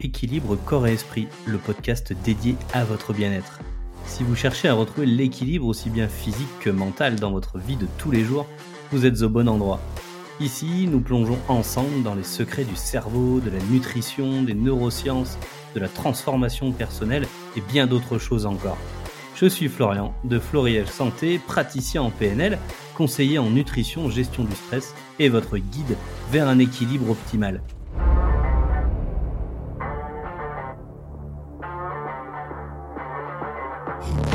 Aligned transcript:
Équilibre 0.00 0.56
Corps 0.56 0.86
et 0.86 0.92
Esprit, 0.92 1.28
le 1.46 1.58
podcast 1.58 2.12
dédié 2.24 2.56
à 2.72 2.84
votre 2.84 3.12
bien-être. 3.12 3.60
Si 4.06 4.22
vous 4.22 4.36
cherchez 4.36 4.68
à 4.68 4.74
retrouver 4.74 5.06
l'équilibre 5.06 5.66
aussi 5.66 5.90
bien 5.90 6.08
physique 6.08 6.58
que 6.60 6.70
mental 6.70 7.16
dans 7.16 7.30
votre 7.30 7.58
vie 7.58 7.76
de 7.76 7.86
tous 7.98 8.10
les 8.10 8.24
jours, 8.24 8.46
vous 8.90 9.06
êtes 9.06 9.22
au 9.22 9.28
bon 9.28 9.48
endroit. 9.48 9.80
Ici, 10.40 10.88
nous 10.90 11.00
plongeons 11.00 11.38
ensemble 11.48 12.02
dans 12.02 12.14
les 12.14 12.24
secrets 12.24 12.64
du 12.64 12.76
cerveau, 12.76 13.40
de 13.40 13.50
la 13.50 13.62
nutrition, 13.70 14.42
des 14.42 14.54
neurosciences, 14.54 15.38
de 15.74 15.80
la 15.80 15.88
transformation 15.88 16.72
personnelle 16.72 17.26
et 17.56 17.60
bien 17.60 17.86
d'autres 17.86 18.18
choses 18.18 18.46
encore. 18.46 18.78
Je 19.34 19.46
suis 19.46 19.68
Florian 19.68 20.14
de 20.24 20.38
Floriel 20.38 20.86
Santé, 20.86 21.38
praticien 21.38 22.02
en 22.02 22.10
PNL, 22.10 22.58
conseiller 22.94 23.38
en 23.38 23.50
nutrition, 23.50 24.10
gestion 24.10 24.44
du 24.44 24.54
stress 24.54 24.94
et 25.18 25.28
votre 25.28 25.58
guide 25.58 25.96
vers 26.30 26.48
un 26.48 26.58
équilibre 26.58 27.10
optimal. 27.10 27.62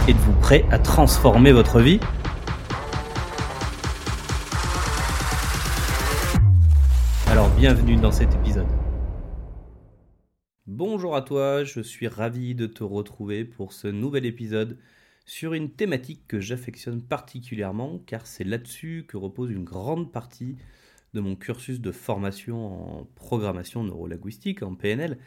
Êtes-vous 0.07 0.39
prêt 0.39 0.63
à 0.71 0.79
transformer 0.79 1.51
votre 1.51 1.81
vie? 1.81 1.99
Alors 7.27 7.53
bienvenue 7.57 7.97
dans 7.97 8.13
cet 8.13 8.33
épisode. 8.33 8.69
Bonjour 10.65 11.13
à 11.13 11.23
toi, 11.23 11.65
je 11.65 11.81
suis 11.81 12.07
ravi 12.07 12.55
de 12.55 12.67
te 12.67 12.85
retrouver 12.85 13.43
pour 13.43 13.73
ce 13.73 13.89
nouvel 13.89 14.25
épisode 14.25 14.77
sur 15.25 15.53
une 15.53 15.71
thématique 15.71 16.25
que 16.25 16.39
j'affectionne 16.39 17.01
particulièrement 17.01 17.99
car 18.05 18.27
c'est 18.27 18.45
là-dessus 18.45 19.03
que 19.09 19.17
repose 19.17 19.51
une 19.51 19.65
grande 19.65 20.13
partie 20.13 20.55
de 21.15 21.19
mon 21.19 21.35
cursus 21.35 21.81
de 21.81 21.91
formation 21.91 22.99
en 22.99 23.05
programmation 23.15 23.83
neurolinguistique, 23.83 24.63
en 24.63 24.73
PNL, 24.73 25.17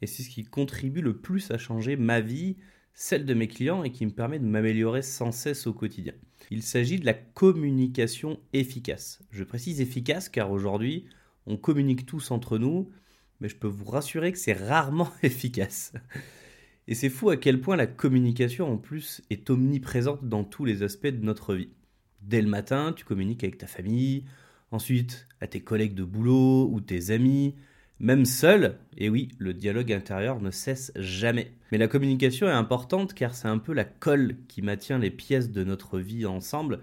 et 0.00 0.06
c'est 0.06 0.22
ce 0.22 0.30
qui 0.30 0.44
contribue 0.44 1.02
le 1.02 1.18
plus 1.18 1.50
à 1.50 1.58
changer 1.58 1.96
ma 1.96 2.22
vie, 2.22 2.56
celle 2.92 3.24
de 3.24 3.34
mes 3.34 3.48
clients 3.48 3.84
et 3.84 3.92
qui 3.92 4.04
me 4.06 4.10
permet 4.10 4.38
de 4.38 4.44
m'améliorer 4.44 5.02
sans 5.02 5.32
cesse 5.32 5.66
au 5.66 5.72
quotidien. 5.72 6.12
Il 6.50 6.62
s'agit 6.62 6.98
de 6.98 7.06
la 7.06 7.14
communication 7.14 8.40
efficace. 8.52 9.20
Je 9.30 9.44
précise 9.44 9.80
efficace 9.80 10.28
car 10.28 10.50
aujourd'hui, 10.50 11.06
on 11.46 11.56
communique 11.56 12.06
tous 12.06 12.30
entre 12.30 12.58
nous, 12.58 12.90
mais 13.40 13.48
je 13.48 13.56
peux 13.56 13.68
vous 13.68 13.84
rassurer 13.84 14.32
que 14.32 14.38
c'est 14.38 14.52
rarement 14.52 15.10
efficace. 15.22 15.92
Et 16.88 16.94
c'est 16.94 17.08
fou 17.08 17.30
à 17.30 17.36
quel 17.36 17.60
point 17.60 17.76
la 17.76 17.86
communication 17.86 18.72
en 18.72 18.76
plus 18.76 19.22
est 19.30 19.48
omniprésente 19.48 20.28
dans 20.28 20.44
tous 20.44 20.64
les 20.64 20.82
aspects 20.82 21.06
de 21.06 21.24
notre 21.24 21.54
vie. 21.54 21.70
Dès 22.20 22.42
le 22.42 22.48
matin, 22.48 22.92
tu 22.94 23.04
communiques 23.04 23.44
avec 23.44 23.58
ta 23.58 23.66
famille, 23.66 24.24
ensuite 24.70 25.28
à 25.40 25.46
tes 25.46 25.60
collègues 25.60 25.94
de 25.94 26.04
boulot 26.04 26.68
ou 26.70 26.80
tes 26.80 27.10
amis, 27.10 27.54
même 28.00 28.24
seul, 28.24 28.78
et 28.96 29.10
oui, 29.10 29.28
le 29.38 29.52
dialogue 29.52 29.92
intérieur 29.92 30.40
ne 30.40 30.50
cesse 30.50 30.90
jamais. 30.96 31.52
Mais 31.70 31.78
la 31.78 31.86
communication 31.86 32.48
est 32.48 32.52
importante 32.52 33.12
car 33.12 33.34
c'est 33.34 33.48
un 33.48 33.58
peu 33.58 33.74
la 33.74 33.84
colle 33.84 34.36
qui 34.48 34.62
maintient 34.62 34.98
les 34.98 35.10
pièces 35.10 35.50
de 35.50 35.62
notre 35.62 35.98
vie 35.98 36.24
ensemble, 36.24 36.80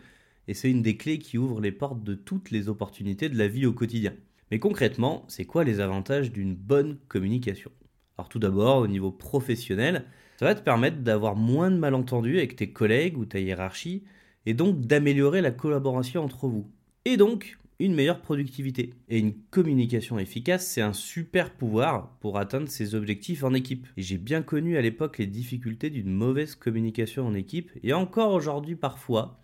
et 0.48 0.54
c'est 0.54 0.70
une 0.70 0.84
des 0.84 0.96
clés 0.96 1.18
qui 1.18 1.38
ouvre 1.38 1.60
les 1.60 1.72
portes 1.72 2.04
de 2.04 2.14
toutes 2.14 2.52
les 2.52 2.70
opportunités 2.70 3.30
de 3.30 3.38
la 3.38 3.48
vie 3.48 3.66
au 3.66 3.74
quotidien. 3.74 4.14
Mais 4.52 4.60
concrètement, 4.60 5.26
c'est 5.28 5.46
quoi 5.46 5.64
les 5.64 5.80
avantages 5.80 6.32
d'une 6.32 6.56
bonne 6.56 6.98
communication? 7.08 7.72
Alors 8.18 8.30
tout 8.30 8.40
d'abord, 8.40 8.78
au 8.78 8.88
niveau 8.88 9.12
professionnel, 9.12 10.06
ça 10.40 10.46
va 10.46 10.56
te 10.56 10.64
permettre 10.64 10.98
d'avoir 10.98 11.36
moins 11.36 11.72
de 11.72 11.78
malentendus 11.78 12.38
avec 12.38 12.56
tes 12.56 12.72
collègues 12.72 13.18
ou 13.18 13.26
ta 13.26 13.40
hiérarchie, 13.40 14.04
et 14.46 14.54
donc 14.54 14.82
d'améliorer 14.82 15.42
la 15.42 15.52
collaboration 15.52 16.24
entre 16.24 16.48
vous. 16.48 16.72
Et 17.06 17.18
donc, 17.18 17.58
une 17.80 17.94
meilleure 17.94 18.22
productivité. 18.22 18.94
Et 19.10 19.20
une 19.20 19.34
communication 19.52 20.18
efficace, 20.20 20.68
c'est 20.68 20.82
un 20.82 20.94
super 20.94 21.52
pouvoir 21.54 22.18
pour 22.20 22.38
atteindre 22.38 22.68
ses 22.68 22.96
objectifs 22.96 23.44
en 23.44 23.54
équipe. 23.54 23.88
Et 23.98 24.02
j'ai 24.02 24.18
bien 24.18 24.42
connu 24.42 24.78
à 24.78 24.82
l'époque 24.82 25.18
les 25.18 25.28
difficultés 25.28 25.90
d'une 25.90 26.12
mauvaise 26.12 26.56
communication 26.56 27.28
en 27.28 27.34
équipe, 27.34 27.72
et 27.84 27.94
encore 27.94 28.34
aujourd'hui 28.34 28.76
parfois, 28.76 29.40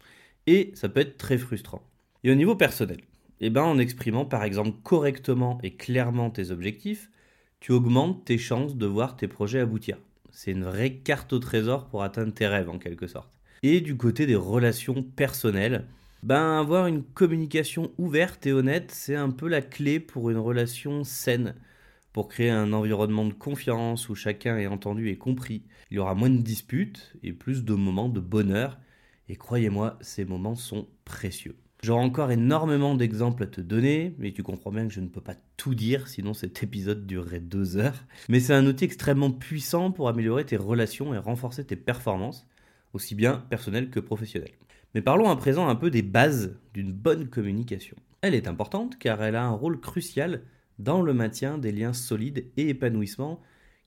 et 0.47 0.71
ça 0.73 0.89
peut 0.89 1.01
être 1.01 1.17
très 1.17 1.37
frustrant. 1.37 1.83
Et 2.23 2.31
au 2.31 2.35
niveau 2.35 2.55
personnel, 2.55 3.01
eh 3.39 3.49
ben, 3.49 3.63
en 3.63 3.77
exprimant 3.77 4.25
par 4.25 4.43
exemple 4.43 4.77
correctement 4.83 5.59
et 5.63 5.75
clairement 5.75 6.29
tes 6.29 6.51
objectifs, 6.51 7.09
tu 7.59 7.71
augmentes 7.71 8.25
tes 8.25 8.37
chances 8.37 8.75
de 8.75 8.85
voir 8.85 9.15
tes 9.15 9.27
projets 9.27 9.59
aboutir. 9.59 9.97
C'est 10.31 10.51
une 10.51 10.63
vraie 10.63 10.95
carte 10.95 11.31
au 11.33 11.39
trésor 11.39 11.87
pour 11.87 12.03
atteindre 12.03 12.33
tes 12.33 12.47
rêves 12.47 12.69
en 12.69 12.79
quelque 12.79 13.07
sorte. 13.07 13.29
Et 13.61 13.79
du 13.81 13.95
côté 13.95 14.25
des 14.25 14.35
relations 14.35 15.03
personnelles, 15.03 15.85
ben 16.23 16.57
avoir 16.57 16.87
une 16.87 17.03
communication 17.03 17.91
ouverte 17.97 18.47
et 18.47 18.53
honnête, 18.53 18.91
c'est 18.91 19.15
un 19.15 19.29
peu 19.29 19.49
la 19.49 19.61
clé 19.61 19.99
pour 19.99 20.29
une 20.29 20.37
relation 20.37 21.03
saine, 21.03 21.53
pour 22.13 22.29
créer 22.29 22.49
un 22.49 22.71
environnement 22.71 23.25
de 23.25 23.33
confiance 23.33 24.07
où 24.07 24.15
chacun 24.15 24.57
est 24.57 24.67
entendu 24.67 25.09
et 25.09 25.17
compris. 25.17 25.63
Il 25.91 25.95
y 25.95 25.99
aura 25.99 26.15
moins 26.15 26.29
de 26.29 26.41
disputes 26.41 27.13
et 27.23 27.33
plus 27.33 27.65
de 27.65 27.73
moments 27.73 28.07
de 28.07 28.21
bonheur, 28.21 28.79
et 29.27 29.35
croyez-moi, 29.35 29.97
ces 29.99 30.23
moments 30.23 30.55
sont 30.55 30.87
précieux. 31.03 31.57
J'aurai 31.81 32.05
encore 32.05 32.31
énormément 32.31 32.95
d'exemples 32.95 33.43
à 33.43 33.47
te 33.47 33.59
donner, 33.59 34.15
mais 34.17 34.31
tu 34.31 34.43
comprends 34.43 34.71
bien 34.71 34.87
que 34.87 34.93
je 34.93 35.01
ne 35.01 35.09
peux 35.09 35.19
pas 35.19 35.35
tout 35.57 35.75
dire, 35.75 36.07
sinon 36.07 36.33
cet 36.33 36.63
épisode 36.63 37.05
durerait 37.05 37.41
deux 37.41 37.75
heures. 37.75 38.05
Mais 38.29 38.39
c'est 38.39 38.53
un 38.53 38.65
outil 38.65 38.85
extrêmement 38.85 39.31
puissant 39.31 39.91
pour 39.91 40.07
améliorer 40.07 40.45
tes 40.45 40.55
relations 40.55 41.13
et 41.13 41.17
renforcer 41.17 41.65
tes 41.65 41.75
performances, 41.75 42.47
aussi 42.93 43.15
bien 43.15 43.45
personnelles 43.49 43.89
que 43.89 43.99
professionnelles. 43.99 44.53
Mais 44.93 45.01
parlons 45.01 45.29
à 45.29 45.35
présent 45.35 45.67
un 45.67 45.75
peu 45.75 45.89
des 45.89 46.03
bases 46.03 46.55
d'une 46.73 46.93
bonne 46.93 47.27
communication. 47.27 47.97
Elle 48.21 48.35
est 48.35 48.47
importante 48.47 48.97
car 48.99 49.21
elle 49.21 49.35
a 49.35 49.43
un 49.43 49.51
rôle 49.51 49.79
crucial 49.79 50.43
dans 50.79 51.01
le 51.01 51.13
maintien 51.13 51.57
des 51.57 51.71
liens 51.71 51.93
solides 51.93 52.45
et 52.57 52.69
épanouissement 52.69 53.41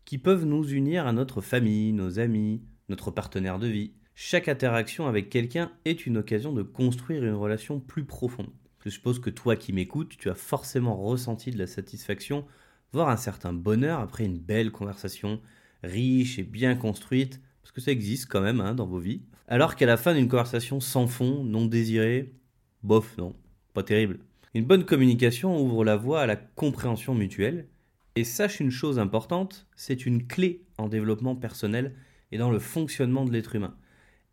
qui 0.05 0.19
peuvent 0.19 0.45
nous 0.45 0.69
unir 0.69 1.07
à 1.07 1.13
notre 1.13 1.41
famille, 1.41 1.93
nos 1.93 2.19
amis, 2.19 2.63
notre 2.89 3.11
partenaire 3.11 3.59
de 3.59 3.67
vie. 3.67 3.93
Chaque 4.15 4.49
interaction 4.49 5.07
avec 5.07 5.29
quelqu'un 5.31 5.73
est 5.85 6.07
une 6.07 6.19
occasion 6.19 6.53
de 6.53 6.63
construire 6.63 7.25
une 7.25 7.35
relation 7.35 7.81
plus 7.81 8.05
profonde. 8.05 8.51
Je 8.85 8.91
suppose 8.91 9.19
que 9.19 9.31
toi 9.31 9.57
qui 9.57 9.73
m'écoutes, 9.73 10.17
tu 10.17 10.31
as 10.31 10.35
forcément 10.35 10.97
ressenti 10.97 11.51
de 11.51 11.59
la 11.59 11.67
satisfaction, 11.67 12.47
voire 12.93 13.09
un 13.09 13.17
certain 13.17 13.53
bonheur 13.53 14.01
après 14.01 14.25
une 14.25 14.39
belle 14.39 14.71
conversation, 14.71 15.41
riche 15.83 16.39
et 16.39 16.45
bien 16.45 16.77
construite, 16.77 17.41
parce 17.67 17.73
que 17.73 17.81
ça 17.81 17.91
existe 17.91 18.31
quand 18.31 18.43
même 18.43 18.61
hein, 18.61 18.77
dans 18.77 18.87
vos 18.87 19.01
vies. 19.01 19.23
Alors 19.49 19.75
qu'à 19.75 19.87
la 19.87 19.97
fin 19.97 20.15
d'une 20.15 20.29
conversation 20.29 20.79
sans 20.79 21.09
fond, 21.09 21.43
non 21.43 21.67
désirée, 21.67 22.33
bof, 22.85 23.19
non, 23.19 23.35
pas 23.75 23.83
terrible. 23.83 24.21
Une 24.55 24.65
bonne 24.65 24.85
communication 24.85 25.61
ouvre 25.61 25.85
la 25.85 25.97
voie 25.97 26.21
à 26.21 26.27
la 26.27 26.37
compréhension 26.37 27.13
mutuelle. 27.13 27.67
Et 28.15 28.23
sache 28.23 28.61
une 28.61 28.71
chose 28.71 29.01
importante, 29.01 29.67
c'est 29.75 30.07
une 30.07 30.29
clé 30.29 30.63
en 30.79 30.89
développement 30.89 31.35
personnel 31.35 31.97
et 32.31 32.39
dans 32.39 32.53
le 32.53 32.61
fonctionnement 32.61 33.25
de 33.25 33.33
l'être 33.33 33.57
humain. 33.57 33.75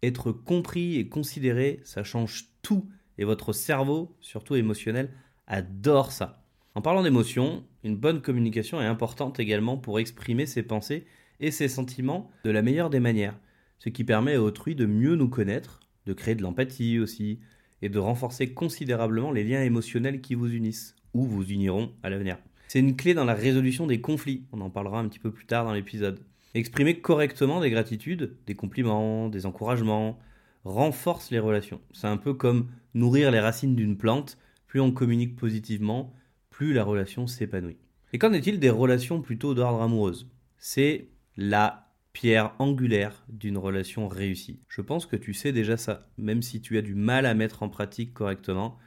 Être 0.04 0.32
compris 0.32 0.98
et 0.98 1.10
considéré, 1.10 1.82
ça 1.86 2.04
change 2.04 2.50
tout. 2.62 2.88
Et 3.18 3.26
votre 3.26 3.52
cerveau, 3.52 4.16
surtout 4.22 4.54
émotionnel, 4.54 5.10
adore 5.48 6.12
ça. 6.12 6.46
En 6.76 6.84
parlant 6.84 7.02
d'émotion, 7.02 7.64
une 7.84 7.98
bonne 7.98 8.22
communication 8.22 8.80
est 8.80 8.86
importante 8.86 9.40
également 9.40 9.78
pour 9.78 10.00
exprimer 10.00 10.46
ses 10.46 10.62
pensées 10.62 11.08
et 11.44 11.52
ses 11.52 11.68
sentiments 11.68 12.32
de 12.44 12.50
la 12.50 12.64
meilleure 12.64 12.90
des 12.90 13.00
manières 13.00 13.38
ce 13.84 13.90
qui 13.90 14.06
permet 14.06 14.36
à 14.36 14.42
autrui 14.42 14.76
de 14.76 14.86
mieux 14.86 15.16
nous 15.16 15.28
connaître, 15.28 15.82
de 16.06 16.14
créer 16.14 16.36
de 16.36 16.42
l'empathie 16.42 17.00
aussi, 17.00 17.40
et 17.82 17.90
de 17.90 18.00
renforcer 18.00 18.54
considérablement 18.54 19.34
les 19.34 19.44
liens 19.44 19.62
émotionnels 19.62 20.22
qui 20.22 20.36
vous 20.36 20.54
unissent, 20.54 20.96
ou 21.14 21.26
vous 21.26 21.44
uniront 21.52 21.92
à 22.02 22.10
l'avenir. 22.10 22.38
C'est 22.70 22.80
une 22.80 22.96
clé 22.96 23.14
dans 23.14 23.26
la 23.26 23.34
résolution 23.34 23.86
des 23.86 24.00
conflits, 24.00 24.46
on 24.54 24.62
en 24.62 24.70
parlera 24.70 25.00
un 25.00 25.08
petit 25.10 25.20
peu 25.20 25.32
plus 25.32 25.46
tard 25.46 25.66
dans 25.66 25.74
l'épisode. 25.74 26.22
Exprimer 26.54 27.02
correctement 27.02 27.60
des 27.60 27.70
gratitudes, 27.70 28.38
des 28.48 28.56
compliments, 28.56 29.28
des 29.28 29.46
encouragements, 29.46 30.18
renforce 30.64 31.30
les 31.30 31.40
relations. 31.40 31.82
C'est 31.92 32.08
un 32.08 32.16
peu 32.16 32.34
comme 32.34 32.70
nourrir 32.94 33.32
les 33.32 33.42
racines 33.42 33.76
d'une 33.76 33.98
plante, 33.98 34.38
plus 34.66 34.80
on 34.80 34.94
communique 34.94 35.36
positivement, 35.36 36.14
plus 36.50 36.72
la 36.72 36.86
relation 36.86 37.28
s'épanouit. 37.28 37.80
Et 38.14 38.18
qu'en 38.18 38.32
est-il 38.32 38.62
des 38.62 38.70
relations 38.70 39.22
plutôt 39.22 39.54
d'ordre 39.54 39.82
amoureuse? 39.82 40.30
C'est 40.58 41.10
la 41.38 41.90
pierre 42.14 42.54
angulaire 42.60 43.26
d'une 43.28 43.58
relation 43.58 44.08
réussie. 44.08 44.60
Je 44.68 44.82
pense 44.82 45.06
que 45.06 45.16
tu 45.16 45.34
sais 45.34 45.52
déjà 45.52 45.78
ça, 45.78 46.08
même 46.18 46.42
si 46.42 46.62
tu 46.62 46.78
as 46.78 46.82
du 46.82 46.96
mal 46.96 47.26
à 47.26 47.34
mettre 47.34 47.64
en 47.64 47.70
pratique 47.70 48.14
correctement. 48.14 48.78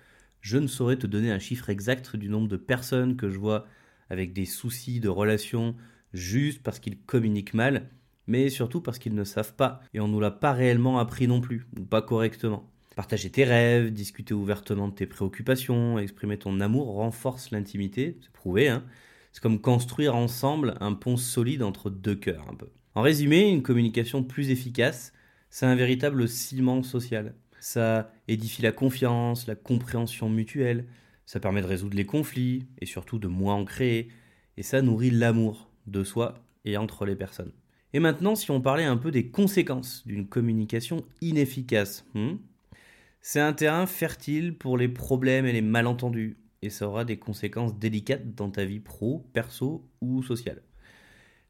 Je 0.41 0.59
ne 0.59 0.69
saurais 0.69 0.97
te 0.97 1.09
donner 1.09 1.33
un 1.33 1.41
chiffre 1.41 1.71
exact 1.71 2.15
du 2.15 2.29
nombre 2.29 2.49
de 2.49 2.57
personnes 2.57 3.17
que 3.17 3.31
je 3.31 3.39
vois 3.39 3.67
avec 4.11 4.33
des 4.33 4.45
soucis 4.45 5.01
de 5.01 5.09
relation 5.09 5.75
juste 6.13 6.63
parce 6.63 6.79
qu'ils 6.79 7.01
communiquent 7.01 7.55
mal, 7.55 7.91
mais 8.29 8.49
surtout 8.49 8.81
parce 8.81 9.01
qu'ils 9.01 9.15
ne 9.15 9.25
savent 9.25 9.55
pas 9.57 9.81
et 9.93 9.99
on 9.99 10.07
ne 10.07 10.13
nous 10.13 10.21
l'a 10.21 10.31
pas 10.31 10.53
réellement 10.53 11.01
appris 11.01 11.27
non 11.27 11.41
plus, 11.41 11.67
ou 11.79 11.85
pas 11.85 12.03
correctement. 12.03 12.71
Partager 12.95 13.29
tes 13.29 13.45
rêves, 13.45 13.93
discuter 13.93 14.35
ouvertement 14.35 14.89
de 14.89 14.95
tes 14.95 15.07
préoccupations, 15.07 15.99
exprimer 15.99 16.39
ton 16.39 16.61
amour 16.61 16.95
renforce 16.95 17.51
l'intimité, 17.51 18.17
c'est 18.23 18.33
prouvé, 18.33 18.69
hein 18.69 18.85
c'est 19.37 19.43
comme 19.43 19.61
construire 19.61 20.17
ensemble 20.17 20.79
un 20.81 20.94
pont 20.94 21.19
solide 21.19 21.62
entre 21.62 21.91
deux 21.91 22.15
cœurs 22.15 22.47
un 22.50 22.55
peu. 22.55 22.71
En 22.94 23.03
résumé, 23.03 23.50
une 23.50 23.62
communication 23.62 24.23
plus 24.23 24.49
efficace, 24.49 25.12
c'est 25.50 25.67
un 25.67 25.75
véritable 25.75 26.27
ciment 26.27 26.83
social. 26.83 27.35
Ça 27.61 28.11
édifie 28.29 28.62
la 28.62 28.73
confiance, 28.73 29.47
la 29.47 29.55
compréhension 29.55 30.31
mutuelle, 30.31 30.87
ça 31.27 31.38
permet 31.38 31.61
de 31.61 31.67
résoudre 31.67 31.99
les 31.99 32.06
conflits 32.06 32.67
et 32.81 32.87
surtout 32.87 33.19
de 33.19 33.29
moins 33.29 33.56
en 33.56 33.67
créer, 33.67 34.09
et 34.56 34.62
ça 34.62 34.81
nourrit 34.81 35.11
l'amour 35.11 35.69
de 35.87 36.03
soi 36.03 36.43
et 36.65 36.79
entre 36.79 37.05
les 37.05 37.15
personnes. 37.15 37.53
Et 37.93 38.00
maintenant, 38.00 38.37
si 38.37 38.50
on 38.50 38.62
parlait 38.62 38.85
un 38.85 38.97
peu 38.97 39.11
des 39.11 39.29
conséquences 39.29 40.06
d'une 40.06 40.29
communication 40.29 41.05
inefficace, 41.21 42.06
hmm, 42.15 42.37
c'est 43.21 43.41
un 43.41 43.53
terrain 43.53 43.85
fertile 43.85 44.56
pour 44.56 44.79
les 44.79 44.88
problèmes 44.88 45.44
et 45.44 45.53
les 45.53 45.61
malentendus, 45.61 46.38
et 46.67 46.71
ça 46.71 46.89
aura 46.89 47.05
des 47.05 47.17
conséquences 47.17 47.79
délicates 47.79 48.35
dans 48.35 48.51
ta 48.51 48.65
vie 48.65 48.81
pro, 48.81 49.27
perso 49.33 49.89
ou 50.01 50.23
sociale. 50.23 50.63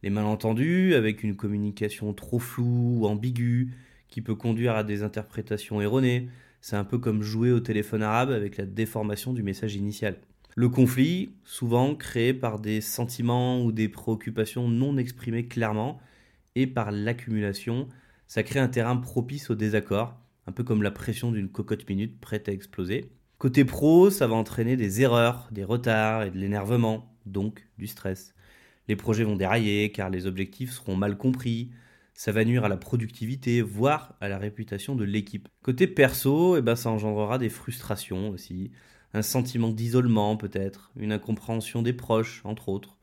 Les 0.03 0.11
malentendus, 0.11 0.95
avec 0.95 1.23
une 1.23 1.37
communication 1.37 2.13
trop 2.15 2.39
floue 2.39 3.01
ou 3.01 3.07
ambiguë, 3.07 3.73
qui 4.09 4.21
peut 4.21 4.35
conduire 4.35 4.77
à 4.77 4.85
des 4.85 5.03
interprétations 5.03 5.81
erronées, 5.81 6.29
c'est 6.61 6.77
un 6.77 6.85
peu 6.85 6.99
comme 6.99 7.23
jouer 7.23 7.51
au 7.51 7.61
téléphone 7.61 8.03
arabe 8.03 8.31
avec 8.31 8.57
la 8.57 8.67
déformation 8.67 9.33
du 9.33 9.43
message 9.43 9.75
initial. 9.75 10.19
Le 10.55 10.69
conflit, 10.69 11.31
souvent 11.45 11.95
créé 11.95 12.33
par 12.33 12.59
des 12.59 12.81
sentiments 12.81 13.63
ou 13.63 13.73
des 13.73 13.89
préoccupations 13.89 14.69
non 14.69 14.97
exprimées 14.97 15.47
clairement, 15.47 16.01
et 16.55 16.67
par 16.67 16.91
l'accumulation, 16.91 17.89
ça 18.27 18.43
crée 18.43 18.61
un 18.61 18.69
terrain 18.69 18.97
propice 18.97 19.51
au 19.51 19.55
désaccord, 19.55 20.19
un 20.47 20.53
peu 20.53 20.65
comme 20.65 20.83
la 20.83 20.91
pression 20.91 21.31
d'une 21.33 21.49
cocotte 21.49 21.89
minute 21.89 22.19
prête 22.21 22.49
à 22.49 22.53
exploser. 22.53 23.11
Côté 23.39 23.65
pro, 23.65 24.11
ça 24.11 24.27
va 24.27 24.35
entraîner 24.35 24.77
des 24.77 25.03
erreurs, 25.03 25.49
des 25.51 25.65
retards 25.65 26.23
et 26.23 26.31
de 26.31 26.39
l'énervement, 26.39 27.15
donc 27.27 27.67
du 27.79 27.87
stress. 27.87 28.35
Les 28.89 28.97
projets 28.97 29.25
vont 29.25 29.37
dérailler 29.37 29.93
car 29.93 30.11
les 30.11 30.27
objectifs 30.27 30.73
seront 30.73 30.97
mal 30.97 31.17
compris, 31.17 31.71
ça 32.15 32.33
va 32.33 32.45
nuire 32.45 32.65
à 32.65 32.69
la 32.69 32.79
productivité, 32.79 33.61
voire 33.61 34.15
à 34.23 34.29
la 34.29 34.39
réputation 34.39 34.95
de 34.95 35.05
l'équipe. 35.05 35.49
Côté 35.63 35.87
perso, 35.87 36.57
eh 36.57 36.63
ben, 36.63 36.77
ça 36.77 36.91
engendrera 36.91 37.37
des 37.37 37.51
frustrations 37.51 38.31
aussi, 38.31 38.71
un 39.13 39.23
sentiment 39.23 39.69
d'isolement 39.69 40.37
peut-être, 40.39 40.91
une 40.97 41.13
incompréhension 41.13 41.83
des 41.83 41.93
proches, 41.93 42.41
entre 42.45 42.71
autres, 42.71 42.97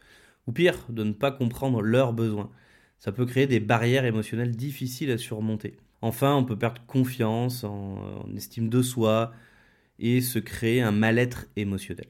ou 0.48 0.52
pire, 0.52 0.78
de 0.90 1.04
ne 1.04 1.14
pas 1.14 1.32
comprendre 1.32 1.82
leurs 1.82 2.12
besoins. 2.12 2.50
Ça 2.98 3.12
peut 3.12 3.26
créer 3.26 3.46
des 3.46 3.60
barrières 3.60 4.06
émotionnelles 4.06 4.56
difficiles 4.56 5.12
à 5.12 5.18
surmonter. 5.18 5.78
Enfin, 6.02 6.36
on 6.36 6.44
peut 6.44 6.58
perdre 6.58 6.82
confiance 6.88 7.64
en, 7.64 8.26
estime 8.36 8.70
de 8.70 8.82
soi 8.82 9.32
et 10.00 10.22
se 10.22 10.40
créer 10.40 10.82
un 10.82 10.92
mal-être 10.92 11.48
émotionnel. 11.56 12.08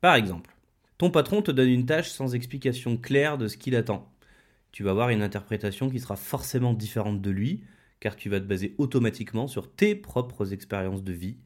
Par 0.00 0.14
exemple, 0.14 0.54
ton 0.96 1.10
patron 1.10 1.42
te 1.42 1.50
donne 1.50 1.68
une 1.68 1.86
tâche 1.86 2.10
sans 2.10 2.34
explication 2.34 2.96
claire 2.96 3.38
de 3.38 3.48
ce 3.48 3.56
qu'il 3.56 3.76
attend. 3.76 4.12
Tu 4.72 4.82
vas 4.82 4.90
avoir 4.90 5.10
une 5.10 5.22
interprétation 5.22 5.90
qui 5.90 6.00
sera 6.00 6.16
forcément 6.16 6.74
différente 6.74 7.20
de 7.20 7.30
lui, 7.30 7.64
car 8.00 8.16
tu 8.16 8.28
vas 8.28 8.40
te 8.40 8.44
baser 8.46 8.74
automatiquement 8.78 9.48
sur 9.48 9.70
tes 9.70 9.94
propres 9.94 10.52
expériences 10.52 11.02
de 11.02 11.12
vie 11.12 11.36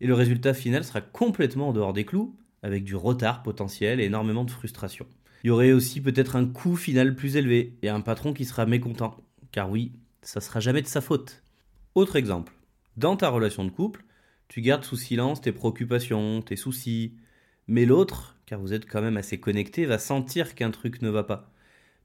et 0.00 0.06
le 0.06 0.14
résultat 0.14 0.54
final 0.54 0.84
sera 0.84 1.00
complètement 1.00 1.68
en 1.68 1.72
dehors 1.72 1.92
des 1.92 2.04
clous, 2.04 2.36
avec 2.62 2.84
du 2.84 2.96
retard 2.96 3.42
potentiel 3.42 4.00
et 4.00 4.04
énormément 4.04 4.44
de 4.44 4.50
frustration. 4.50 5.06
Il 5.44 5.48
y 5.48 5.50
aurait 5.50 5.72
aussi 5.72 6.00
peut-être 6.00 6.36
un 6.36 6.46
coût 6.46 6.76
final 6.76 7.14
plus 7.14 7.36
élevé 7.36 7.76
et 7.82 7.88
un 7.88 8.00
patron 8.00 8.32
qui 8.32 8.44
sera 8.44 8.66
mécontent, 8.66 9.16
car 9.52 9.70
oui, 9.70 9.92
ça 10.22 10.40
sera 10.40 10.60
jamais 10.60 10.82
de 10.82 10.86
sa 10.86 11.00
faute. 11.00 11.42
Autre 11.94 12.16
exemple, 12.16 12.52
dans 12.96 13.16
ta 13.16 13.28
relation 13.28 13.64
de 13.64 13.70
couple, 13.70 14.04
tu 14.48 14.60
gardes 14.60 14.84
sous 14.84 14.96
silence 14.96 15.40
tes 15.40 15.52
préoccupations, 15.52 16.42
tes 16.42 16.56
soucis, 16.56 17.14
mais 17.68 17.84
l'autre, 17.84 18.38
car 18.46 18.60
vous 18.60 18.72
êtes 18.72 18.86
quand 18.86 19.02
même 19.02 19.16
assez 19.16 19.40
connecté, 19.40 19.86
va 19.86 19.98
sentir 19.98 20.54
qu'un 20.54 20.70
truc 20.70 21.02
ne 21.02 21.08
va 21.08 21.24
pas. 21.24 21.52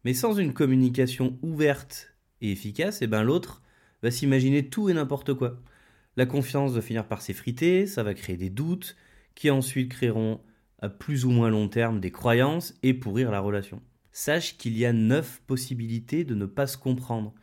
Mais 0.03 0.13
sans 0.13 0.33
une 0.33 0.53
communication 0.53 1.37
ouverte 1.41 2.15
et 2.41 2.51
efficace, 2.51 3.01
eh 3.01 3.07
ben 3.07 3.23
l'autre 3.23 3.61
va 4.01 4.09
s'imaginer 4.09 4.67
tout 4.67 4.89
et 4.89 4.93
n'importe 4.93 5.33
quoi. 5.33 5.61
La 6.17 6.25
confiance 6.25 6.71
va 6.71 6.81
finir 6.81 7.07
par 7.07 7.21
s'effriter, 7.21 7.85
ça 7.85 8.03
va 8.03 8.13
créer 8.13 8.37
des 8.37 8.49
doutes, 8.49 8.95
qui 9.35 9.49
ensuite 9.49 9.89
créeront 9.89 10.41
à 10.79 10.89
plus 10.89 11.25
ou 11.25 11.29
moins 11.29 11.49
long 11.49 11.69
terme 11.69 11.99
des 11.99 12.11
croyances 12.11 12.73
et 12.81 12.93
pourrir 12.93 13.31
la 13.31 13.39
relation. 13.39 13.81
Sache 14.11 14.57
qu'il 14.57 14.77
y 14.77 14.85
a 14.85 14.91
neuf 14.91 15.41
possibilités 15.45 16.23
de 16.23 16.35
ne 16.35 16.45
pas 16.45 16.67
se 16.67 16.77
comprendre 16.77 17.33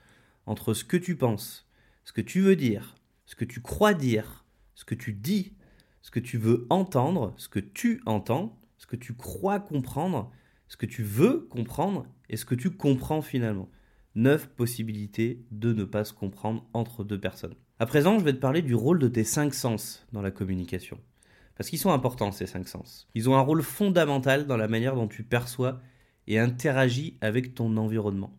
entre 0.44 0.74
ce 0.74 0.84
que 0.84 0.96
tu 0.96 1.16
penses, 1.16 1.66
ce 2.04 2.12
que 2.12 2.20
tu 2.20 2.40
veux 2.40 2.56
dire, 2.56 2.96
ce 3.24 3.36
que 3.36 3.44
tu 3.44 3.60
crois 3.60 3.94
dire, 3.94 4.44
ce 4.78 4.84
que 4.84 4.94
tu 4.94 5.12
dis, 5.12 5.54
ce 6.02 6.12
que 6.12 6.20
tu 6.20 6.38
veux 6.38 6.64
entendre, 6.70 7.34
ce 7.36 7.48
que 7.48 7.58
tu 7.58 8.00
entends, 8.06 8.56
ce 8.76 8.86
que 8.86 8.94
tu 8.94 9.12
crois 9.12 9.58
comprendre, 9.58 10.30
ce 10.68 10.76
que 10.76 10.86
tu 10.86 11.02
veux 11.02 11.48
comprendre 11.50 12.06
et 12.28 12.36
ce 12.36 12.44
que 12.44 12.54
tu 12.54 12.70
comprends 12.70 13.20
finalement. 13.20 13.68
Neuf 14.14 14.46
possibilités 14.46 15.44
de 15.50 15.72
ne 15.72 15.82
pas 15.82 16.04
se 16.04 16.12
comprendre 16.12 16.64
entre 16.74 17.02
deux 17.02 17.18
personnes. 17.18 17.56
À 17.80 17.86
présent, 17.86 18.20
je 18.20 18.24
vais 18.24 18.32
te 18.32 18.38
parler 18.38 18.62
du 18.62 18.76
rôle 18.76 19.00
de 19.00 19.08
tes 19.08 19.24
cinq 19.24 19.52
sens 19.52 20.06
dans 20.12 20.22
la 20.22 20.30
communication. 20.30 21.00
Parce 21.56 21.70
qu'ils 21.70 21.80
sont 21.80 21.90
importants, 21.90 22.30
ces 22.30 22.46
cinq 22.46 22.68
sens. 22.68 23.08
Ils 23.16 23.28
ont 23.28 23.36
un 23.36 23.40
rôle 23.40 23.64
fondamental 23.64 24.46
dans 24.46 24.56
la 24.56 24.68
manière 24.68 24.94
dont 24.94 25.08
tu 25.08 25.24
perçois 25.24 25.80
et 26.28 26.38
interagis 26.38 27.18
avec 27.20 27.56
ton 27.56 27.76
environnement. 27.78 28.32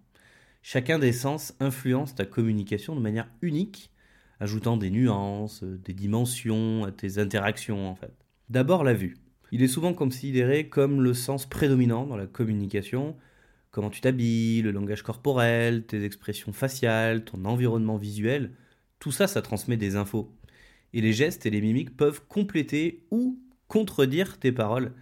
Chacun 0.61 0.99
des 0.99 1.11
sens 1.11 1.53
influence 1.59 2.15
ta 2.15 2.25
communication 2.25 2.95
de 2.95 3.01
manière 3.01 3.29
unique, 3.41 3.91
ajoutant 4.39 4.77
des 4.77 4.89
nuances, 4.89 5.63
des 5.63 5.93
dimensions 5.93 6.85
à 6.85 6.91
tes 6.91 7.19
interactions 7.19 7.89
en 7.89 7.95
fait. 7.95 8.13
D'abord 8.49 8.83
la 8.83 8.93
vue. 8.93 9.17
Il 9.51 9.63
est 9.63 9.67
souvent 9.67 9.93
considéré 9.93 10.69
comme 10.69 11.01
le 11.01 11.13
sens 11.13 11.45
prédominant 11.45 12.05
dans 12.05 12.17
la 12.17 12.27
communication. 12.27 13.15
Comment 13.71 13.89
tu 13.89 14.01
t'habilles, 14.01 14.61
le 14.61 14.71
langage 14.71 15.03
corporel, 15.03 15.85
tes 15.85 16.03
expressions 16.03 16.53
faciales, 16.53 17.23
ton 17.23 17.45
environnement 17.45 17.97
visuel 17.97 18.51
tout 18.99 19.11
ça, 19.13 19.27
ça 19.27 19.41
transmet 19.41 19.77
des 19.77 19.95
infos. 19.95 20.29
Et 20.93 21.01
les 21.01 21.13
gestes 21.13 21.45
et 21.45 21.49
les 21.49 21.61
mimiques 21.61 21.95
peuvent 21.95 22.21
compléter 22.27 23.05
ou 23.11 23.39
contredire 23.67 24.37
tes 24.39 24.51
paroles. 24.51 24.93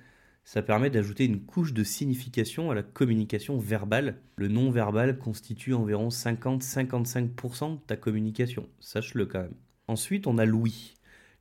Ça 0.47 0.61
permet 0.61 0.89
d'ajouter 0.89 1.25
une 1.25 1.41
couche 1.41 1.73
de 1.73 1.83
signification 1.83 2.71
à 2.71 2.73
la 2.73 2.81
communication 2.81 3.57
verbale. 3.57 4.21
Le 4.38 4.47
non-verbal 4.47 5.17
constitue 5.17 5.73
environ 5.73 6.07
50-55% 6.07 7.73
de 7.73 7.81
ta 7.85 7.97
communication. 7.97 8.65
Sache-le 8.79 9.25
quand 9.25 9.41
même. 9.41 9.57
Ensuite, 9.89 10.25
on 10.25 10.38
a 10.38 10.45
l'ouïe. 10.45 10.94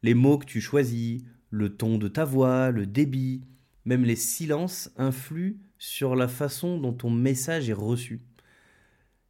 Les 0.02 0.14
mots 0.14 0.38
que 0.38 0.44
tu 0.44 0.60
choisis, 0.60 1.22
le 1.50 1.76
ton 1.76 1.98
de 1.98 2.08
ta 2.08 2.24
voix, 2.24 2.72
le 2.72 2.84
débit, 2.84 3.42
même 3.84 4.04
les 4.04 4.16
silences 4.16 4.90
influent 4.96 5.54
sur 5.78 6.16
la 6.16 6.26
façon 6.26 6.76
dont 6.76 6.92
ton 6.92 7.10
message 7.10 7.70
est 7.70 7.74
reçu. 7.74 8.22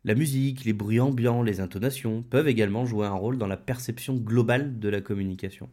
La 0.05 0.15
musique, 0.15 0.65
les 0.65 0.73
bruits 0.73 1.01
ambiants, 1.01 1.43
les 1.43 1.61
intonations 1.61 2.23
peuvent 2.23 2.49
également 2.49 2.87
jouer 2.87 3.07
un 3.07 3.13
rôle 3.13 3.37
dans 3.37 3.47
la 3.47 3.59
perception 3.59 4.15
globale 4.15 4.79
de 4.79 4.89
la 4.89 5.03
communication. 5.03 5.69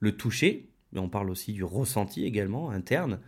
Le 0.00 0.16
toucher, 0.16 0.71
mais 0.92 1.00
on 1.00 1.08
parle 1.08 1.30
aussi 1.30 1.52
du 1.52 1.64
ressenti 1.64 2.24
également, 2.24 2.70
interne, 2.70 3.20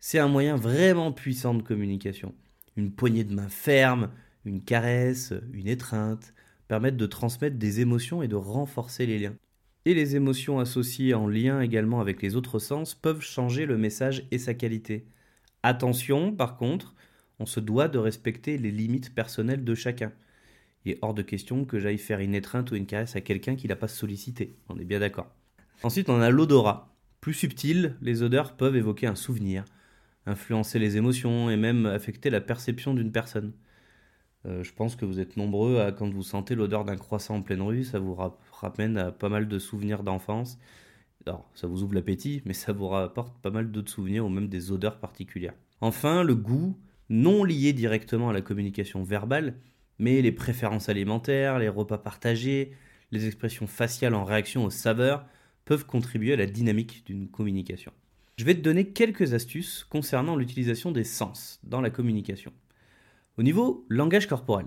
c'est 0.00 0.18
un 0.18 0.28
moyen 0.28 0.56
vraiment 0.56 1.12
puissant 1.12 1.54
de 1.54 1.62
communication. 1.62 2.34
Une 2.76 2.92
poignée 2.92 3.24
de 3.24 3.34
main 3.34 3.48
ferme, 3.48 4.10
une 4.44 4.62
caresse, 4.62 5.32
une 5.52 5.68
étreinte 5.68 6.34
permettent 6.68 6.96
de 6.96 7.06
transmettre 7.06 7.56
des 7.56 7.80
émotions 7.80 8.22
et 8.22 8.28
de 8.28 8.36
renforcer 8.36 9.06
les 9.06 9.18
liens. 9.18 9.36
Et 9.86 9.94
les 9.94 10.16
émotions 10.16 10.58
associées 10.58 11.14
en 11.14 11.28
lien 11.28 11.60
également 11.60 12.00
avec 12.00 12.22
les 12.22 12.36
autres 12.36 12.58
sens 12.58 12.94
peuvent 12.94 13.20
changer 13.20 13.66
le 13.66 13.76
message 13.76 14.26
et 14.30 14.38
sa 14.38 14.54
qualité. 14.54 15.06
Attention, 15.62 16.32
par 16.32 16.56
contre, 16.56 16.94
on 17.38 17.46
se 17.46 17.60
doit 17.60 17.88
de 17.88 17.98
respecter 17.98 18.58
les 18.58 18.70
limites 18.70 19.14
personnelles 19.14 19.64
de 19.64 19.74
chacun. 19.74 20.12
Il 20.84 20.92
est 20.92 20.98
hors 21.02 21.14
de 21.14 21.22
question 21.22 21.64
que 21.64 21.78
j'aille 21.78 21.98
faire 21.98 22.20
une 22.20 22.34
étreinte 22.34 22.70
ou 22.70 22.76
une 22.76 22.86
caresse 22.86 23.16
à 23.16 23.20
quelqu'un 23.20 23.56
qui 23.56 23.68
l'a 23.68 23.76
pas 23.76 23.88
sollicité. 23.88 24.54
On 24.68 24.78
est 24.78 24.84
bien 24.84 25.00
d'accord. 25.00 25.30
Ensuite, 25.82 26.08
on 26.08 26.20
a 26.20 26.30
l'odorat. 26.30 26.93
Plus 27.24 27.32
subtil, 27.32 27.96
les 28.02 28.22
odeurs 28.22 28.54
peuvent 28.54 28.76
évoquer 28.76 29.06
un 29.06 29.14
souvenir, 29.14 29.64
influencer 30.26 30.78
les 30.78 30.98
émotions 30.98 31.48
et 31.48 31.56
même 31.56 31.86
affecter 31.86 32.28
la 32.28 32.42
perception 32.42 32.92
d'une 32.92 33.12
personne. 33.12 33.54
Euh, 34.44 34.62
je 34.62 34.74
pense 34.74 34.94
que 34.94 35.06
vous 35.06 35.20
êtes 35.20 35.38
nombreux 35.38 35.80
à, 35.80 35.90
quand 35.90 36.10
vous 36.10 36.22
sentez 36.22 36.54
l'odeur 36.54 36.84
d'un 36.84 36.96
croissant 36.96 37.36
en 37.36 37.40
pleine 37.40 37.62
rue, 37.62 37.82
ça 37.82 37.98
vous 37.98 38.14
ramène 38.52 38.98
à 38.98 39.10
pas 39.10 39.30
mal 39.30 39.48
de 39.48 39.58
souvenirs 39.58 40.02
d'enfance. 40.02 40.58
Alors, 41.24 41.48
ça 41.54 41.66
vous 41.66 41.82
ouvre 41.82 41.94
l'appétit, 41.94 42.42
mais 42.44 42.52
ça 42.52 42.74
vous 42.74 42.88
rapporte 42.88 43.40
pas 43.40 43.50
mal 43.50 43.72
d'autres 43.72 43.90
souvenirs 43.90 44.26
ou 44.26 44.28
même 44.28 44.48
des 44.48 44.70
odeurs 44.70 45.00
particulières. 45.00 45.54
Enfin, 45.80 46.24
le 46.24 46.34
goût, 46.34 46.78
non 47.08 47.42
liées 47.42 47.72
directement 47.72 48.28
à 48.28 48.34
la 48.34 48.42
communication 48.42 49.02
verbale, 49.02 49.54
mais 49.98 50.20
les 50.20 50.32
préférences 50.32 50.90
alimentaires, 50.90 51.58
les 51.58 51.70
repas 51.70 51.96
partagés, 51.96 52.72
les 53.12 53.24
expressions 53.24 53.66
faciales 53.66 54.14
en 54.14 54.24
réaction 54.24 54.66
aux 54.66 54.70
saveurs 54.70 55.24
peuvent 55.64 55.86
contribuer 55.86 56.32
à 56.32 56.36
la 56.36 56.46
dynamique 56.46 57.04
d'une 57.06 57.28
communication. 57.28 57.92
Je 58.36 58.44
vais 58.44 58.54
te 58.54 58.60
donner 58.60 58.88
quelques 58.88 59.32
astuces 59.34 59.86
concernant 59.88 60.36
l'utilisation 60.36 60.90
des 60.90 61.04
sens 61.04 61.60
dans 61.62 61.80
la 61.80 61.90
communication. 61.90 62.52
Au 63.38 63.42
niveau 63.42 63.86
langage 63.88 64.26
corporel, 64.26 64.66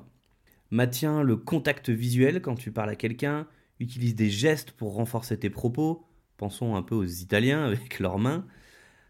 maintiens 0.72 1.22
le 1.22 1.36
contact 1.38 1.89
visuel 1.89 2.42
quand 2.42 2.56
tu 2.56 2.72
parles 2.72 2.89
à 2.89 2.96
quelqu'un, 2.96 3.48
utilise 3.80 4.16
des 4.16 4.30
gestes 4.30 4.72
pour 4.72 4.94
renforcer 4.94 5.38
tes 5.38 5.50
propos, 5.50 6.06
pensons 6.38 6.75
un 6.75 6.82
peu 6.82 6.96
aux 6.96 7.06
Italiens 7.06 7.66
avec 7.66 8.00
leurs 8.00 8.20
mains, 8.20 8.46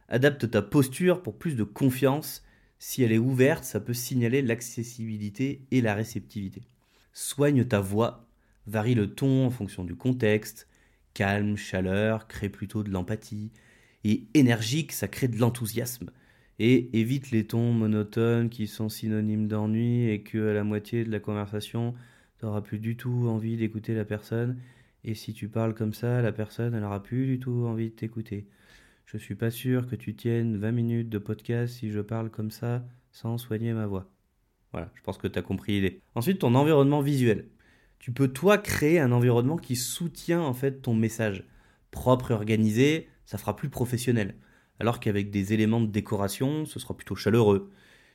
adapte 0.10 0.50
ta 0.50 0.62
posture 0.62 1.22
pour 1.22 1.38
plus 1.38 1.56
de 1.56 1.64
confiance 1.64 2.44
si 2.80 3.04
elle 3.04 3.12
est 3.12 3.18
ouverte, 3.18 3.64
ça 3.64 3.80
peut 3.80 3.94
signaler 3.94 4.42
l'accessibilité 4.42 5.66
et 5.72 5.82
la 5.82 5.96
réceptivité. 5.96 6.62
Soigne 7.12 7.66
ta 7.66 7.80
voix, 7.80 8.28
varie 8.68 8.94
le 8.94 9.14
ton 9.14 9.48
en 9.48 9.50
fonction 9.50 9.84
du 9.84 9.96
contexte. 9.96 10.67
Calme, 11.18 11.58
chaleur, 11.58 12.28
crée 12.28 12.48
plutôt 12.48 12.84
de 12.84 12.92
l'empathie. 12.92 13.52
Et 14.04 14.28
énergique, 14.36 14.92
ça 14.92 15.08
crée 15.08 15.28
de 15.28 15.40
l'enthousiasme. 15.40 16.12
et 16.60 17.00
évite 17.00 17.32
les 17.32 17.48
tons 17.48 17.74
monotones 17.74 18.50
qui 18.50 18.68
sont 18.68 18.88
synonymes 18.88 19.48
d'ennui 19.48 20.12
et 20.12 20.22
que 20.22 20.52
à 20.52 20.54
la 20.54 20.64
moitié 20.64 21.04
de 21.04 21.10
la 21.10 21.20
conversation, 21.20 21.96
tu 22.38 22.46
n'auras 22.46 22.62
plus 22.62 22.78
du 22.78 22.98
tout 22.98 23.26
envie 23.30 23.58
d'écouter 23.58 23.96
la 23.96 24.06
personne. 24.06 24.60
Et 25.04 25.16
si 25.16 25.34
tu 25.34 25.50
parles 25.50 25.74
comme 25.74 25.96
ça, 25.96 26.22
la 26.22 26.32
personne, 26.32 26.76
elle 26.76 26.82
n'aura 26.82 27.02
plus 27.02 27.26
du 27.26 27.40
tout 27.40 27.66
envie 27.66 27.90
de 27.90 27.96
t'écouter. 27.96 28.48
Je 29.08 29.18
suis 29.18 29.34
pas 29.34 29.50
sûr 29.50 29.88
que 29.88 29.96
tu 29.96 30.16
tiennes 30.16 30.58
20 30.58 30.72
minutes 30.72 31.10
de 31.10 31.18
podcast 31.18 31.74
si 31.74 31.90
je 31.90 32.02
parle 32.02 32.30
comme 32.30 32.52
ça 32.52 32.86
sans 33.12 33.40
soigner 33.40 33.74
ma 33.74 33.88
voix. 33.88 34.08
Voilà, 34.72 34.92
je 34.94 35.02
pense 35.02 35.18
que 35.18 35.28
tu 35.28 35.40
as 35.40 35.42
compris 35.42 35.72
l'idée. 35.82 36.00
Ensuite, 36.14 36.38
ton 36.38 36.54
environnement 36.54 37.02
visuel. 37.02 37.48
Tu 38.00 38.12
peux 38.12 38.28
toi 38.28 38.58
créer 38.58 39.00
un 39.00 39.12
environnement 39.12 39.58
qui 39.58 39.76
soutient 39.76 40.42
en 40.42 40.54
fait 40.54 40.82
ton 40.82 40.94
message. 40.94 41.44
Propre 41.92 42.32
et 42.32 42.34
organisé, 42.34 43.10
ça 43.26 43.38
fera 43.38 43.56
plus 43.56 43.70
professionnel 43.70 44.36
alors 44.80 45.00
qu'avec 45.00 45.30
des 45.32 45.54
éléments 45.54 45.82
de 45.82 45.88
décoration, 45.88 46.66
ce 46.66 46.80
sera 46.80 46.96
plutôt 46.96 47.16
chaleureux. 47.16 47.72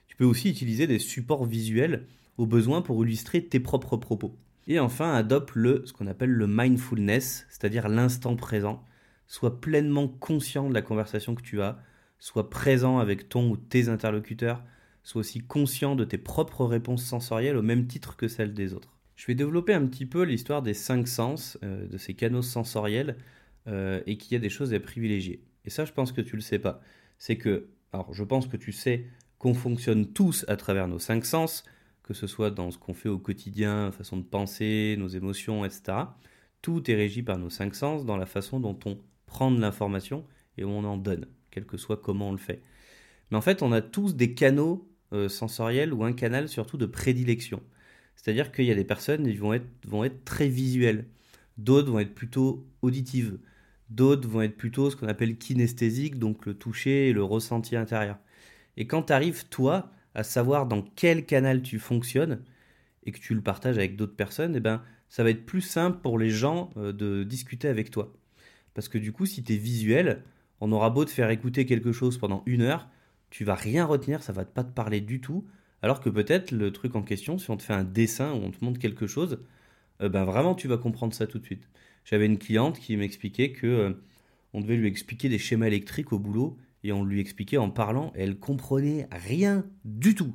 Tu 0.06 0.16
peux 0.16 0.24
aussi 0.24 0.50
utiliser 0.50 0.86
des 0.86 0.98
supports 0.98 1.44
visuels 1.44 2.06
au 2.38 2.46
besoin 2.46 2.82
pour 2.82 3.04
illustrer 3.04 3.44
tes 3.44 3.60
propres 3.60 3.96
propos. 3.96 4.36
Et 4.66 4.78
enfin, 4.78 5.12
adopte 5.14 5.54
le, 5.54 5.82
ce 5.86 5.92
qu'on 5.92 6.06
appelle 6.06 6.30
le 6.30 6.46
mindfulness, 6.46 7.46
c'est-à-dire 7.48 7.88
l'instant 7.88 8.36
présent. 8.36 8.84
Sois 9.26 9.60
pleinement 9.60 10.08
conscient 10.08 10.68
de 10.68 10.74
la 10.74 10.82
conversation 10.82 11.34
que 11.34 11.42
tu 11.42 11.62
as, 11.62 11.78
sois 12.18 12.50
présent 12.50 12.98
avec 12.98 13.28
ton 13.28 13.50
ou 13.50 13.56
tes 13.56 13.88
interlocuteurs, 13.88 14.62
sois 15.02 15.20
aussi 15.20 15.40
conscient 15.40 15.96
de 15.96 16.04
tes 16.04 16.18
propres 16.18 16.64
réponses 16.64 17.04
sensorielles 17.04 17.56
au 17.56 17.62
même 17.62 17.86
titre 17.86 18.16
que 18.16 18.28
celles 18.28 18.54
des 18.54 18.72
autres. 18.72 18.96
Je 19.22 19.28
vais 19.28 19.36
développer 19.36 19.72
un 19.72 19.86
petit 19.86 20.04
peu 20.04 20.24
l'histoire 20.24 20.62
des 20.62 20.74
cinq 20.74 21.06
sens, 21.06 21.56
euh, 21.62 21.86
de 21.86 21.96
ces 21.96 22.14
canaux 22.14 22.42
sensoriels, 22.42 23.16
euh, 23.68 24.00
et 24.04 24.16
qu'il 24.16 24.32
y 24.32 24.34
a 24.34 24.40
des 24.40 24.48
choses 24.48 24.74
à 24.74 24.80
privilégier 24.80 25.44
et 25.64 25.70
ça 25.70 25.84
je 25.84 25.92
pense 25.92 26.10
que 26.10 26.20
tu 26.20 26.34
le 26.34 26.42
sais 26.42 26.58
pas, 26.58 26.80
c'est 27.18 27.36
que, 27.36 27.68
alors 27.92 28.12
je 28.12 28.24
pense 28.24 28.48
que 28.48 28.56
tu 28.56 28.72
sais 28.72 29.06
qu'on 29.38 29.54
fonctionne 29.54 30.12
tous 30.12 30.44
à 30.48 30.56
travers 30.56 30.88
nos 30.88 30.98
cinq 30.98 31.24
sens, 31.24 31.62
que 32.02 32.14
ce 32.14 32.26
soit 32.26 32.50
dans 32.50 32.72
ce 32.72 32.78
qu'on 32.78 32.94
fait 32.94 33.08
au 33.08 33.20
quotidien, 33.20 33.92
façon 33.92 34.16
de 34.16 34.24
penser, 34.24 34.96
nos 34.98 35.06
émotions, 35.06 35.64
etc. 35.64 35.98
Tout 36.60 36.90
est 36.90 36.96
régi 36.96 37.22
par 37.22 37.38
nos 37.38 37.48
cinq 37.48 37.76
sens 37.76 38.04
dans 38.04 38.16
la 38.16 38.26
façon 38.26 38.58
dont 38.58 38.78
on 38.86 38.98
prend 39.26 39.52
de 39.52 39.60
l'information 39.60 40.26
et 40.58 40.64
où 40.64 40.68
on 40.70 40.82
en 40.82 40.96
donne, 40.96 41.26
quel 41.52 41.64
que 41.64 41.76
soit 41.76 41.96
comment 41.96 42.30
on 42.30 42.32
le 42.32 42.38
fait. 42.38 42.60
Mais 43.30 43.36
en 43.36 43.40
fait, 43.40 43.62
on 43.62 43.70
a 43.70 43.82
tous 43.82 44.16
des 44.16 44.34
canaux 44.34 44.90
euh, 45.12 45.28
sensoriels 45.28 45.92
ou 45.92 46.02
un 46.02 46.12
canal 46.12 46.48
surtout 46.48 46.76
de 46.76 46.86
prédilection. 46.86 47.62
C'est-à-dire 48.16 48.52
qu'il 48.52 48.64
y 48.66 48.70
a 48.70 48.74
des 48.74 48.84
personnes 48.84 49.24
qui 49.26 49.36
vont 49.36 49.52
être, 49.52 49.66
vont 49.86 50.04
être 50.04 50.24
très 50.24 50.48
visuelles, 50.48 51.06
d'autres 51.58 51.90
vont 51.90 51.98
être 51.98 52.14
plutôt 52.14 52.66
auditives, 52.82 53.38
D'autres 53.92 54.26
vont 54.26 54.40
être 54.40 54.56
plutôt 54.56 54.88
ce 54.90 54.96
qu'on 54.96 55.08
appelle 55.08 55.36
kinesthésique, 55.36 56.18
donc 56.18 56.46
le 56.46 56.54
toucher 56.54 57.10
et 57.10 57.12
le 57.12 57.22
ressenti 57.22 57.76
intérieur. 57.76 58.16
Et 58.78 58.86
quand 58.86 59.02
tu 59.02 59.12
arrives, 59.12 59.46
toi, 59.48 59.90
à 60.14 60.22
savoir 60.22 60.66
dans 60.66 60.80
quel 60.80 61.26
canal 61.26 61.60
tu 61.60 61.78
fonctionnes 61.78 62.42
et 63.04 63.12
que 63.12 63.18
tu 63.18 63.34
le 63.34 63.42
partages 63.42 63.76
avec 63.76 63.96
d'autres 63.96 64.16
personnes, 64.16 64.56
eh 64.56 64.60
ben, 64.60 64.82
ça 65.10 65.22
va 65.22 65.28
être 65.28 65.44
plus 65.44 65.60
simple 65.60 65.98
pour 66.00 66.18
les 66.18 66.30
gens 66.30 66.70
euh, 66.78 66.92
de 66.92 67.22
discuter 67.22 67.68
avec 67.68 67.90
toi. 67.90 68.14
Parce 68.72 68.88
que 68.88 68.96
du 68.96 69.12
coup, 69.12 69.26
si 69.26 69.44
tu 69.44 69.52
es 69.52 69.56
visuel, 69.58 70.22
on 70.60 70.72
aura 70.72 70.88
beau 70.88 71.04
te 71.04 71.10
faire 71.10 71.28
écouter 71.28 71.66
quelque 71.66 71.92
chose 71.92 72.16
pendant 72.16 72.42
une 72.46 72.62
heure, 72.62 72.88
tu 73.28 73.44
vas 73.44 73.54
rien 73.54 73.84
retenir, 73.84 74.22
ça 74.22 74.32
va 74.32 74.46
pas 74.46 74.64
te 74.64 74.72
parler 74.72 75.02
du 75.02 75.20
tout. 75.20 75.46
Alors 75.82 76.00
que 76.00 76.08
peut-être 76.08 76.52
le 76.52 76.72
truc 76.72 76.94
en 76.94 77.02
question, 77.02 77.38
si 77.38 77.50
on 77.50 77.56
te 77.56 77.62
fait 77.62 77.72
un 77.72 77.84
dessin 77.84 78.32
ou 78.32 78.36
on 78.36 78.50
te 78.50 78.64
montre 78.64 78.78
quelque 78.78 79.06
chose, 79.06 79.40
euh, 80.00 80.08
ben 80.08 80.24
vraiment 80.24 80.54
tu 80.54 80.68
vas 80.68 80.78
comprendre 80.78 81.12
ça 81.12 81.26
tout 81.26 81.38
de 81.38 81.44
suite. 81.44 81.68
J'avais 82.04 82.26
une 82.26 82.38
cliente 82.38 82.78
qui 82.78 82.96
m'expliquait 82.96 83.52
que 83.52 83.66
euh, 83.66 83.92
on 84.52 84.60
devait 84.60 84.76
lui 84.76 84.88
expliquer 84.88 85.28
des 85.28 85.38
schémas 85.38 85.66
électriques 85.66 86.12
au 86.12 86.18
boulot 86.18 86.56
et 86.84 86.92
on 86.92 87.04
lui 87.04 87.20
expliquait 87.20 87.58
en 87.58 87.70
parlant 87.70 88.12
et 88.16 88.22
elle 88.22 88.38
comprenait 88.38 89.08
rien 89.10 89.64
du 89.84 90.14
tout. 90.14 90.34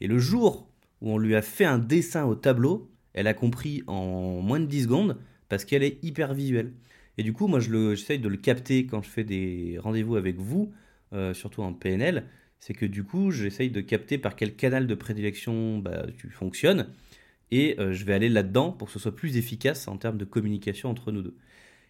Et 0.00 0.06
le 0.06 0.18
jour 0.18 0.70
où 1.00 1.10
on 1.10 1.18
lui 1.18 1.34
a 1.34 1.42
fait 1.42 1.64
un 1.64 1.78
dessin 1.78 2.24
au 2.24 2.34
tableau, 2.34 2.90
elle 3.14 3.26
a 3.26 3.34
compris 3.34 3.82
en 3.86 4.40
moins 4.40 4.60
de 4.60 4.66
10 4.66 4.84
secondes 4.84 5.18
parce 5.48 5.64
qu'elle 5.64 5.82
est 5.82 6.02
hyper 6.04 6.34
visuelle. 6.34 6.72
Et 7.18 7.22
du 7.22 7.32
coup, 7.32 7.46
moi, 7.46 7.60
j'essaye 7.60 8.18
de 8.18 8.28
le 8.28 8.36
capter 8.36 8.86
quand 8.86 9.02
je 9.02 9.08
fais 9.08 9.24
des 9.24 9.78
rendez-vous 9.78 10.16
avec 10.16 10.36
vous, 10.36 10.72
euh, 11.12 11.32
surtout 11.32 11.62
en 11.62 11.72
PNL. 11.72 12.26
C'est 12.60 12.74
que 12.74 12.86
du 12.86 13.04
coup, 13.04 13.30
j'essaye 13.30 13.70
de 13.70 13.80
capter 13.80 14.18
par 14.18 14.36
quel 14.36 14.56
canal 14.56 14.86
de 14.86 14.94
prédilection 14.94 15.78
bah, 15.78 16.06
tu 16.16 16.30
fonctionnes 16.30 16.88
et 17.50 17.78
euh, 17.78 17.92
je 17.92 18.04
vais 18.04 18.14
aller 18.14 18.28
là-dedans 18.28 18.72
pour 18.72 18.88
que 18.88 18.92
ce 18.92 18.98
soit 18.98 19.14
plus 19.14 19.36
efficace 19.36 19.88
en 19.88 19.96
termes 19.96 20.18
de 20.18 20.24
communication 20.24 20.90
entre 20.90 21.12
nous 21.12 21.22
deux. 21.22 21.36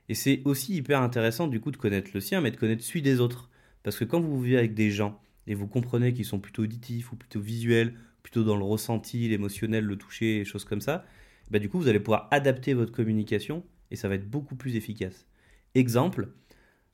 Et 0.08 0.14
c'est 0.14 0.42
aussi 0.44 0.74
hyper 0.74 1.00
intéressant 1.02 1.48
du 1.48 1.60
coup 1.60 1.70
de 1.70 1.76
connaître 1.76 2.10
le 2.14 2.20
sien, 2.20 2.40
mais 2.40 2.50
de 2.50 2.56
connaître 2.56 2.84
celui 2.84 3.02
des 3.02 3.20
autres. 3.20 3.50
Parce 3.82 3.98
que 3.98 4.04
quand 4.04 4.20
vous 4.20 4.40
vivez 4.40 4.58
avec 4.58 4.74
des 4.74 4.90
gens 4.90 5.20
et 5.46 5.54
vous 5.54 5.66
comprenez 5.66 6.12
qu'ils 6.12 6.24
sont 6.24 6.38
plutôt 6.38 6.62
auditifs 6.62 7.12
ou 7.12 7.16
plutôt 7.16 7.40
visuels, 7.40 7.94
plutôt 8.22 8.44
dans 8.44 8.56
le 8.56 8.64
ressenti, 8.64 9.28
l'émotionnel, 9.28 9.84
le 9.84 9.96
toucher, 9.96 10.38
les 10.38 10.44
choses 10.44 10.64
comme 10.64 10.80
ça, 10.80 11.04
bah 11.50 11.58
du 11.58 11.68
coup 11.68 11.78
vous 11.78 11.88
allez 11.88 12.00
pouvoir 12.00 12.28
adapter 12.32 12.74
votre 12.74 12.92
communication 12.92 13.64
et 13.90 13.96
ça 13.96 14.08
va 14.08 14.16
être 14.16 14.28
beaucoup 14.28 14.56
plus 14.56 14.76
efficace. 14.76 15.26
Exemple, 15.74 16.28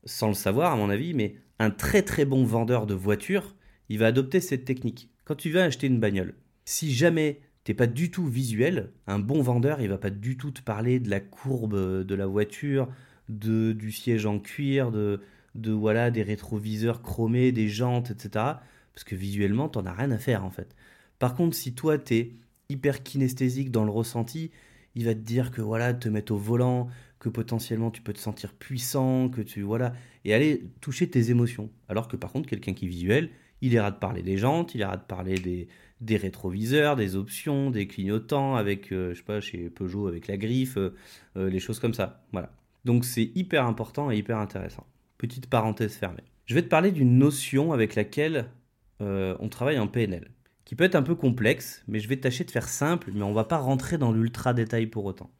sans 0.04 0.28
le 0.28 0.34
savoir 0.34 0.72
à 0.72 0.76
mon 0.76 0.90
avis, 0.90 1.14
mais 1.14 1.36
un 1.58 1.70
très 1.70 2.02
très 2.02 2.24
bon 2.24 2.44
vendeur 2.44 2.86
de 2.86 2.94
voitures, 2.94 3.54
il 3.88 3.98
va 3.98 4.06
adopter 4.06 4.40
cette 4.40 4.64
technique. 4.64 5.10
Quand 5.24 5.34
tu 5.34 5.50
vas 5.50 5.64
acheter 5.64 5.86
une 5.86 6.00
bagnole, 6.00 6.34
si 6.64 6.92
jamais 6.92 7.40
t'es 7.64 7.74
pas 7.74 7.86
du 7.86 8.10
tout 8.10 8.26
visuel, 8.26 8.90
un 9.06 9.18
bon 9.18 9.42
vendeur, 9.42 9.80
il 9.80 9.88
va 9.88 9.98
pas 9.98 10.10
du 10.10 10.36
tout 10.36 10.50
te 10.50 10.62
parler 10.62 11.00
de 11.00 11.10
la 11.10 11.20
courbe 11.20 12.04
de 12.04 12.14
la 12.14 12.26
voiture, 12.26 12.88
de, 13.28 13.72
du 13.72 13.92
siège 13.92 14.26
en 14.26 14.38
cuir, 14.38 14.90
de, 14.90 15.20
de 15.54 15.70
voilà 15.70 16.10
des 16.10 16.22
rétroviseurs 16.22 17.02
chromés, 17.02 17.52
des 17.52 17.68
jantes, 17.68 18.10
etc. 18.10 18.30
Parce 18.94 19.04
que 19.04 19.14
visuellement, 19.14 19.68
t'en 19.68 19.86
as 19.86 19.92
rien 19.92 20.10
à 20.10 20.18
faire 20.18 20.44
en 20.44 20.50
fait. 20.50 20.74
Par 21.18 21.34
contre, 21.34 21.56
si 21.56 21.74
toi 21.74 21.98
t'es 21.98 22.32
hyper 22.68 23.02
kinesthésique 23.02 23.70
dans 23.70 23.84
le 23.84 23.90
ressenti, 23.90 24.50
il 24.94 25.04
va 25.04 25.14
te 25.14 25.20
dire 25.20 25.50
que 25.50 25.62
voilà, 25.62 25.94
te 25.94 26.08
mettre 26.08 26.32
au 26.32 26.36
volant, 26.36 26.88
que 27.18 27.28
potentiellement 27.28 27.90
tu 27.90 28.02
peux 28.02 28.12
te 28.12 28.18
sentir 28.18 28.52
puissant, 28.52 29.28
que 29.28 29.40
tu 29.40 29.62
voilà, 29.62 29.94
et 30.24 30.34
aller 30.34 30.64
toucher 30.80 31.08
tes 31.08 31.30
émotions. 31.30 31.70
Alors 31.88 32.08
que 32.08 32.16
par 32.16 32.32
contre, 32.32 32.48
quelqu'un 32.48 32.74
qui 32.74 32.86
est 32.86 32.88
visuel, 32.88 33.30
il 33.62 33.72
ira 33.72 33.90
de 33.90 33.96
parler 33.96 34.22
des 34.22 34.36
jantes, 34.36 34.74
il 34.74 34.80
ira 34.82 34.96
de 34.96 35.02
parler 35.02 35.34
des, 35.34 35.68
des 36.02 36.16
rétroviseurs, 36.16 36.96
des 36.96 37.16
options, 37.16 37.70
des 37.70 37.86
clignotants 37.86 38.56
avec, 38.56 38.92
euh, 38.92 39.14
je 39.14 39.18
sais 39.18 39.24
pas, 39.24 39.40
chez 39.40 39.70
Peugeot 39.70 40.08
avec 40.08 40.26
la 40.26 40.36
griffe, 40.36 40.76
euh, 40.76 40.94
euh, 41.36 41.48
les 41.48 41.60
choses 41.60 41.78
comme 41.78 41.94
ça. 41.94 42.24
Voilà. 42.32 42.52
Donc 42.84 43.04
c'est 43.04 43.30
hyper 43.36 43.66
important 43.66 44.10
et 44.10 44.16
hyper 44.18 44.38
intéressant. 44.38 44.84
Petite 45.16 45.48
parenthèse 45.48 45.94
fermée. 45.94 46.24
Je 46.46 46.54
vais 46.54 46.62
te 46.62 46.68
parler 46.68 46.90
d'une 46.90 47.16
notion 47.16 47.72
avec 47.72 47.94
laquelle 47.94 48.46
on 49.00 49.48
travaille 49.48 49.80
en 49.80 49.88
PNL, 49.88 50.30
qui 50.64 50.76
peut 50.76 50.84
être 50.84 50.94
un 50.94 51.02
peu 51.02 51.16
complexe, 51.16 51.82
mais 51.88 51.98
je 51.98 52.08
vais 52.08 52.18
tâcher 52.18 52.44
de 52.44 52.52
faire 52.52 52.68
simple, 52.68 53.10
mais 53.12 53.24
on 53.24 53.32
va 53.32 53.42
pas 53.42 53.58
rentrer 53.58 53.98
dans 53.98 54.12
l'ultra 54.12 54.54
détail 54.54 54.86
pour 54.86 55.06
autant. 55.06 55.32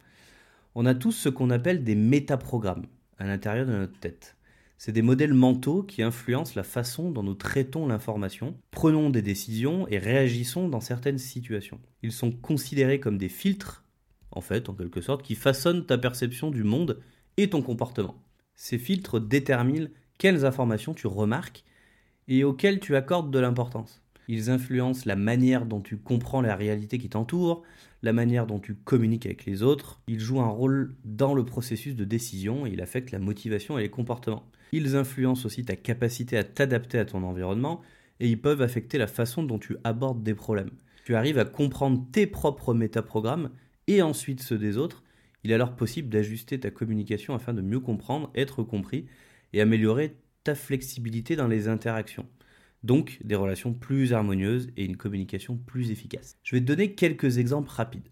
On 0.75 0.85
a 0.85 0.97
tous 0.97 1.13
ce 1.13 1.29
qu'on 1.29 1.49
appelle 1.51 1.85
des 1.85 1.95
métaprogrammes 1.95 2.87
à 3.19 3.25
l'intérieur 3.25 3.67
de 3.67 3.71
notre 3.71 3.97
tête. 4.01 4.37
C'est 4.85 4.91
des 4.91 5.01
modèles 5.01 5.33
mentaux 5.33 5.85
qui 5.85 6.03
influencent 6.03 6.55
la 6.57 6.65
façon 6.65 7.13
dont 7.13 7.23
nous 7.23 7.37
traitons 7.37 7.87
l'information, 7.87 8.57
prenons 8.73 9.11
des 9.11 9.23
décisions 9.23 9.87
et 9.87 9.99
réagissons 9.99 10.69
dans 10.69 10.81
certaines 10.81 11.19
situations. 11.19 11.79
Ils 12.03 12.11
sont 12.11 12.33
considérés 12.33 12.99
comme 12.99 13.17
des 13.17 13.29
filtres, 13.29 13.85
en 14.33 14.41
fait, 14.41 14.69
en 14.69 14.75
quelque 14.75 15.01
sorte, 15.01 15.23
qui 15.23 15.37
façonnent 15.37 15.87
ta 15.87 15.99
perception 15.99 16.51
du 16.51 16.65
monde 16.65 17.01
et 17.37 17.49
ton 17.49 17.63
comportement. 17.63 18.21
Ces 18.57 18.77
filtres 18.77 19.21
déterminent 19.21 19.87
quelles 20.19 20.45
informations 20.45 20.95
tu 20.95 21.07
remarques 21.07 21.63
et 22.27 22.43
auxquelles 22.43 22.81
tu 22.81 22.97
accordes 22.97 23.31
de 23.31 23.39
l'importance. 23.39 24.03
Ils 24.27 24.51
influencent 24.51 25.05
la 25.07 25.15
manière 25.15 25.65
dont 25.65 25.81
tu 25.81 25.97
comprends 25.97 26.41
la 26.41 26.57
réalité 26.57 26.99
qui 26.99 27.09
t'entoure, 27.09 27.63
la 28.03 28.13
manière 28.13 28.49
dont 28.49 28.59
tu 28.59 28.75
communiques 28.75 29.27
avec 29.27 29.45
les 29.45 29.63
autres. 29.63 30.03
Ils 30.09 30.19
jouent 30.19 30.41
un 30.41 30.49
rôle 30.49 30.97
dans 31.05 31.35
le 31.35 31.45
processus 31.45 31.95
de 31.95 32.05
décision 32.05 32.67
et 32.67 32.71
ils 32.71 32.83
affectent 32.83 33.13
la 33.13 33.21
motivation 33.21 33.79
et 33.79 33.83
les 33.83 33.89
comportements. 33.89 34.51
Ils 34.73 34.97
influencent 34.97 35.47
aussi 35.47 35.65
ta 35.65 35.77
capacité 35.77 36.37
à 36.37 36.45
t'adapter 36.45 36.99
à 36.99 37.05
ton 37.05 37.23
environnement 37.23 37.83
et 38.21 38.29
ils 38.29 38.41
peuvent 38.41 38.63
affecter 38.63 38.99
la 38.99 39.07
façon 39.07 39.43
dont 39.43 39.59
tu 39.59 39.77
abordes 39.85 40.23
des 40.23 40.35
problèmes. 40.35 40.71
Tu 41.05 41.15
arrives 41.15 41.39
à 41.39 41.45
comprendre 41.45 42.07
tes 42.13 42.27
propres 42.27 42.75
métaprogrammes 42.75 43.51
et 43.87 44.03
ensuite 44.03 44.43
ceux 44.43 44.59
des 44.59 44.79
autres. 44.79 45.03
Il 45.45 45.51
est 45.51 45.55
alors 45.55 45.75
possible 45.75 46.09
d'ajuster 46.09 46.59
ta 46.61 46.71
communication 46.71 47.35
afin 47.35 47.53
de 47.53 47.61
mieux 47.61 47.81
comprendre, 47.81 48.31
être 48.35 48.63
compris 48.63 49.07
et 49.53 49.61
améliorer 49.61 50.17
ta 50.45 50.55
flexibilité 50.55 51.37
dans 51.37 51.49
les 51.49 51.69
interactions. 51.69 52.27
Donc 52.83 53.19
des 53.25 53.35
relations 53.35 53.75
plus 53.75 54.13
harmonieuses 54.13 54.71
et 54.77 54.85
une 54.85 54.97
communication 54.97 55.57
plus 55.57 55.91
efficace. 55.91 56.37
Je 56.43 56.57
vais 56.57 56.61
te 56.61 56.67
donner 56.67 56.95
quelques 56.95 57.39
exemples 57.39 57.71
rapides. 57.71 58.09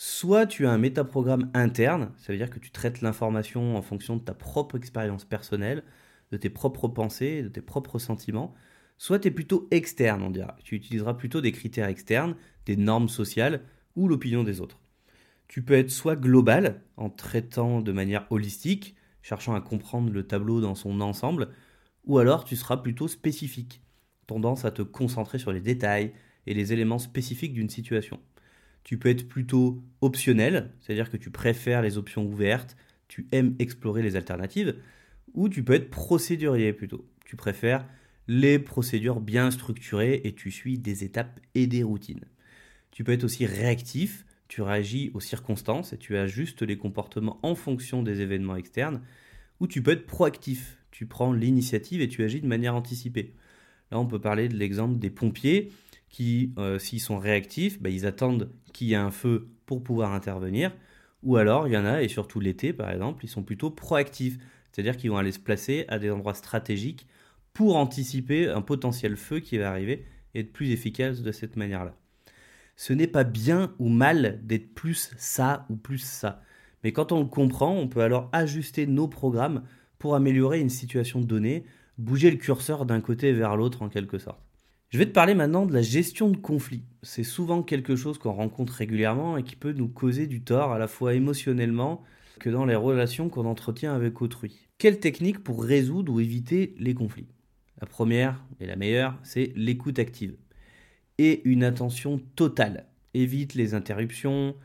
Soit 0.00 0.46
tu 0.46 0.64
as 0.64 0.70
un 0.70 0.78
métaprogramme 0.78 1.50
interne, 1.54 2.12
ça 2.18 2.32
veut 2.32 2.38
dire 2.38 2.50
que 2.50 2.60
tu 2.60 2.70
traites 2.70 3.00
l'information 3.00 3.76
en 3.76 3.82
fonction 3.82 4.16
de 4.16 4.22
ta 4.22 4.32
propre 4.32 4.76
expérience 4.76 5.24
personnelle, 5.24 5.82
de 6.30 6.36
tes 6.36 6.50
propres 6.50 6.86
pensées, 6.86 7.42
de 7.42 7.48
tes 7.48 7.62
propres 7.62 7.98
sentiments. 7.98 8.54
Soit 8.96 9.18
tu 9.18 9.26
es 9.26 9.32
plutôt 9.32 9.66
externe, 9.72 10.22
on 10.22 10.30
dira. 10.30 10.56
Tu 10.62 10.76
utiliseras 10.76 11.14
plutôt 11.14 11.40
des 11.40 11.50
critères 11.50 11.88
externes, 11.88 12.36
des 12.64 12.76
normes 12.76 13.08
sociales 13.08 13.62
ou 13.96 14.06
l'opinion 14.06 14.44
des 14.44 14.60
autres. 14.60 14.78
Tu 15.48 15.62
peux 15.62 15.74
être 15.74 15.90
soit 15.90 16.14
global, 16.14 16.80
en 16.96 17.10
traitant 17.10 17.80
de 17.80 17.90
manière 17.90 18.30
holistique, 18.30 18.94
cherchant 19.20 19.56
à 19.56 19.60
comprendre 19.60 20.12
le 20.12 20.24
tableau 20.24 20.60
dans 20.60 20.76
son 20.76 21.00
ensemble, 21.00 21.48
ou 22.04 22.18
alors 22.18 22.44
tu 22.44 22.54
seras 22.54 22.76
plutôt 22.76 23.08
spécifique, 23.08 23.82
tendance 24.28 24.64
à 24.64 24.70
te 24.70 24.82
concentrer 24.82 25.40
sur 25.40 25.50
les 25.50 25.60
détails 25.60 26.12
et 26.46 26.54
les 26.54 26.72
éléments 26.72 27.00
spécifiques 27.00 27.52
d'une 27.52 27.68
situation. 27.68 28.20
Tu 28.88 28.96
peux 28.96 29.10
être 29.10 29.28
plutôt 29.28 29.82
optionnel, 30.00 30.70
c'est-à-dire 30.80 31.10
que 31.10 31.18
tu 31.18 31.28
préfères 31.28 31.82
les 31.82 31.98
options 31.98 32.24
ouvertes, 32.24 32.74
tu 33.06 33.28
aimes 33.32 33.54
explorer 33.58 34.00
les 34.00 34.16
alternatives, 34.16 34.76
ou 35.34 35.50
tu 35.50 35.62
peux 35.62 35.74
être 35.74 35.90
procédurier 35.90 36.72
plutôt. 36.72 37.06
Tu 37.26 37.36
préfères 37.36 37.86
les 38.28 38.58
procédures 38.58 39.20
bien 39.20 39.50
structurées 39.50 40.22
et 40.24 40.34
tu 40.34 40.50
suis 40.50 40.78
des 40.78 41.04
étapes 41.04 41.38
et 41.54 41.66
des 41.66 41.82
routines. 41.82 42.24
Tu 42.90 43.04
peux 43.04 43.12
être 43.12 43.24
aussi 43.24 43.44
réactif, 43.44 44.24
tu 44.48 44.62
réagis 44.62 45.10
aux 45.12 45.20
circonstances 45.20 45.92
et 45.92 45.98
tu 45.98 46.16
ajustes 46.16 46.62
les 46.62 46.78
comportements 46.78 47.38
en 47.42 47.54
fonction 47.54 48.02
des 48.02 48.22
événements 48.22 48.56
externes, 48.56 49.02
ou 49.60 49.66
tu 49.66 49.82
peux 49.82 49.90
être 49.90 50.06
proactif, 50.06 50.78
tu 50.92 51.04
prends 51.04 51.34
l'initiative 51.34 52.00
et 52.00 52.08
tu 52.08 52.24
agis 52.24 52.40
de 52.40 52.46
manière 52.46 52.74
anticipée. 52.74 53.34
Là, 53.90 54.00
on 54.00 54.06
peut 54.06 54.18
parler 54.18 54.48
de 54.48 54.56
l'exemple 54.56 54.98
des 54.98 55.10
pompiers 55.10 55.72
qui, 56.08 56.52
euh, 56.58 56.78
s'ils 56.78 57.00
sont 57.00 57.18
réactifs, 57.18 57.80
bah, 57.80 57.90
ils 57.90 58.06
attendent 58.06 58.50
qu'il 58.72 58.88
y 58.88 58.92
ait 58.92 58.96
un 58.96 59.10
feu 59.10 59.48
pour 59.66 59.82
pouvoir 59.82 60.12
intervenir. 60.12 60.72
Ou 61.22 61.36
alors, 61.36 61.66
il 61.66 61.74
y 61.74 61.76
en 61.76 61.84
a, 61.84 62.02
et 62.02 62.08
surtout 62.08 62.40
l'été 62.40 62.72
par 62.72 62.90
exemple, 62.90 63.24
ils 63.24 63.28
sont 63.28 63.42
plutôt 63.42 63.70
proactifs. 63.70 64.38
C'est-à-dire 64.72 64.96
qu'ils 64.96 65.10
vont 65.10 65.16
aller 65.16 65.32
se 65.32 65.40
placer 65.40 65.84
à 65.88 65.98
des 65.98 66.10
endroits 66.10 66.34
stratégiques 66.34 67.06
pour 67.52 67.76
anticiper 67.76 68.48
un 68.48 68.62
potentiel 68.62 69.16
feu 69.16 69.40
qui 69.40 69.58
va 69.58 69.70
arriver 69.70 70.04
et 70.34 70.40
être 70.40 70.52
plus 70.52 70.70
efficace 70.70 71.22
de 71.22 71.32
cette 71.32 71.56
manière-là. 71.56 71.96
Ce 72.76 72.92
n'est 72.92 73.08
pas 73.08 73.24
bien 73.24 73.74
ou 73.80 73.88
mal 73.88 74.40
d'être 74.44 74.72
plus 74.74 75.12
ça 75.16 75.66
ou 75.68 75.76
plus 75.76 75.98
ça. 75.98 76.42
Mais 76.84 76.92
quand 76.92 77.10
on 77.10 77.20
le 77.20 77.26
comprend, 77.26 77.74
on 77.74 77.88
peut 77.88 78.02
alors 78.02 78.28
ajuster 78.32 78.86
nos 78.86 79.08
programmes 79.08 79.64
pour 79.98 80.14
améliorer 80.14 80.60
une 80.60 80.70
situation 80.70 81.20
donnée, 81.20 81.64
bouger 81.98 82.30
le 82.30 82.36
curseur 82.36 82.86
d'un 82.86 83.00
côté 83.00 83.32
vers 83.32 83.56
l'autre 83.56 83.82
en 83.82 83.88
quelque 83.88 84.18
sorte. 84.18 84.47
Je 84.90 84.96
vais 84.96 85.04
te 85.04 85.12
parler 85.12 85.34
maintenant 85.34 85.66
de 85.66 85.74
la 85.74 85.82
gestion 85.82 86.30
de 86.30 86.38
conflits. 86.38 86.82
C'est 87.02 87.22
souvent 87.22 87.62
quelque 87.62 87.94
chose 87.94 88.16
qu'on 88.16 88.32
rencontre 88.32 88.72
régulièrement 88.72 89.36
et 89.36 89.42
qui 89.42 89.54
peut 89.54 89.72
nous 89.72 89.88
causer 89.88 90.26
du 90.26 90.40
tort 90.40 90.72
à 90.72 90.78
la 90.78 90.88
fois 90.88 91.12
émotionnellement 91.12 92.02
que 92.40 92.48
dans 92.48 92.64
les 92.64 92.74
relations 92.74 93.28
qu'on 93.28 93.44
entretient 93.44 93.94
avec 93.94 94.22
autrui. 94.22 94.66
Quelle 94.78 94.98
technique 94.98 95.44
pour 95.44 95.62
résoudre 95.62 96.14
ou 96.14 96.20
éviter 96.20 96.74
les 96.78 96.94
conflits? 96.94 97.28
La 97.82 97.86
première 97.86 98.42
et 98.60 98.66
la 98.66 98.76
meilleure, 98.76 99.18
c'est 99.24 99.52
l'écoute 99.56 99.98
active 99.98 100.36
et 101.18 101.42
une 101.44 101.64
attention 101.64 102.18
totale. 102.34 102.86
Évite 103.12 103.54
les 103.54 103.74
interruptions, 103.74 104.56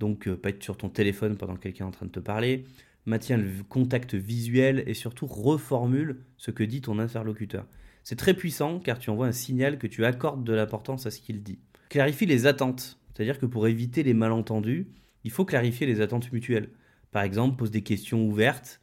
donc 0.00 0.26
euh, 0.26 0.36
pas 0.36 0.48
être 0.48 0.62
sur 0.62 0.76
ton 0.76 0.88
téléphone 0.88 1.36
pendant 1.36 1.54
que 1.54 1.60
quelqu'un 1.60 1.84
est 1.84 1.88
en 1.88 1.92
train 1.92 2.06
de 2.06 2.10
te 2.10 2.20
parler. 2.20 2.64
Maintiens 3.06 3.36
le 3.36 3.48
contact 3.68 4.16
visuel 4.16 4.82
et 4.88 4.94
surtout 4.94 5.26
reformule 5.26 6.24
ce 6.36 6.50
que 6.50 6.64
dit 6.64 6.80
ton 6.80 6.98
interlocuteur. 6.98 7.64
C'est 8.08 8.16
très 8.16 8.32
puissant 8.32 8.78
car 8.78 8.98
tu 8.98 9.10
envoies 9.10 9.26
un 9.26 9.32
signal 9.32 9.76
que 9.76 9.86
tu 9.86 10.06
accordes 10.06 10.42
de 10.42 10.54
l'importance 10.54 11.04
à 11.04 11.10
ce 11.10 11.20
qu'il 11.20 11.42
dit. 11.42 11.58
Clarifie 11.90 12.24
les 12.24 12.46
attentes, 12.46 12.98
c'est-à-dire 13.12 13.38
que 13.38 13.44
pour 13.44 13.68
éviter 13.68 14.02
les 14.02 14.14
malentendus, 14.14 14.88
il 15.24 15.30
faut 15.30 15.44
clarifier 15.44 15.86
les 15.86 16.00
attentes 16.00 16.32
mutuelles. 16.32 16.70
Par 17.10 17.22
exemple, 17.22 17.58
pose 17.58 17.70
des 17.70 17.82
questions 17.82 18.26
ouvertes 18.26 18.80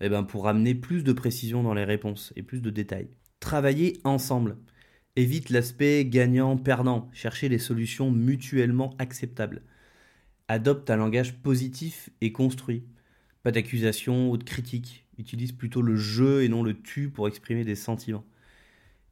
eh 0.00 0.08
ben, 0.08 0.22
pour 0.22 0.46
amener 0.46 0.76
plus 0.76 1.02
de 1.02 1.12
précision 1.12 1.64
dans 1.64 1.74
les 1.74 1.82
réponses 1.82 2.32
et 2.36 2.44
plus 2.44 2.62
de 2.62 2.70
détails. 2.70 3.08
Travailler 3.40 3.98
ensemble. 4.04 4.58
Évite 5.16 5.50
l'aspect 5.50 6.04
gagnant-perdant. 6.04 7.10
Chercher 7.12 7.48
des 7.48 7.58
solutions 7.58 8.12
mutuellement 8.12 8.94
acceptables. 9.00 9.62
Adopte 10.46 10.88
un 10.88 10.96
langage 10.98 11.34
positif 11.42 12.10
et 12.20 12.30
construit. 12.30 12.84
Pas 13.42 13.50
d'accusation 13.50 14.30
ou 14.30 14.36
de 14.36 14.44
critique. 14.44 15.04
Utilise 15.18 15.50
plutôt 15.50 15.82
le 15.82 15.96
je 15.96 16.42
et 16.42 16.48
non 16.48 16.62
le 16.62 16.80
tu 16.80 17.10
pour 17.10 17.26
exprimer 17.26 17.64
des 17.64 17.74
sentiments 17.74 18.24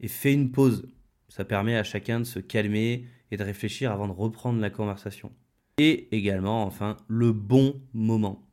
et 0.00 0.08
fais 0.08 0.32
une 0.32 0.50
pause. 0.50 0.88
Ça 1.28 1.44
permet 1.44 1.76
à 1.76 1.84
chacun 1.84 2.20
de 2.20 2.24
se 2.24 2.38
calmer 2.38 3.06
et 3.30 3.36
de 3.36 3.42
réfléchir 3.42 3.92
avant 3.92 4.08
de 4.08 4.12
reprendre 4.12 4.60
la 4.60 4.70
conversation. 4.70 5.32
Et 5.78 6.08
également, 6.16 6.64
enfin, 6.64 6.96
le 7.08 7.32
bon 7.32 7.80
moment. 7.92 8.46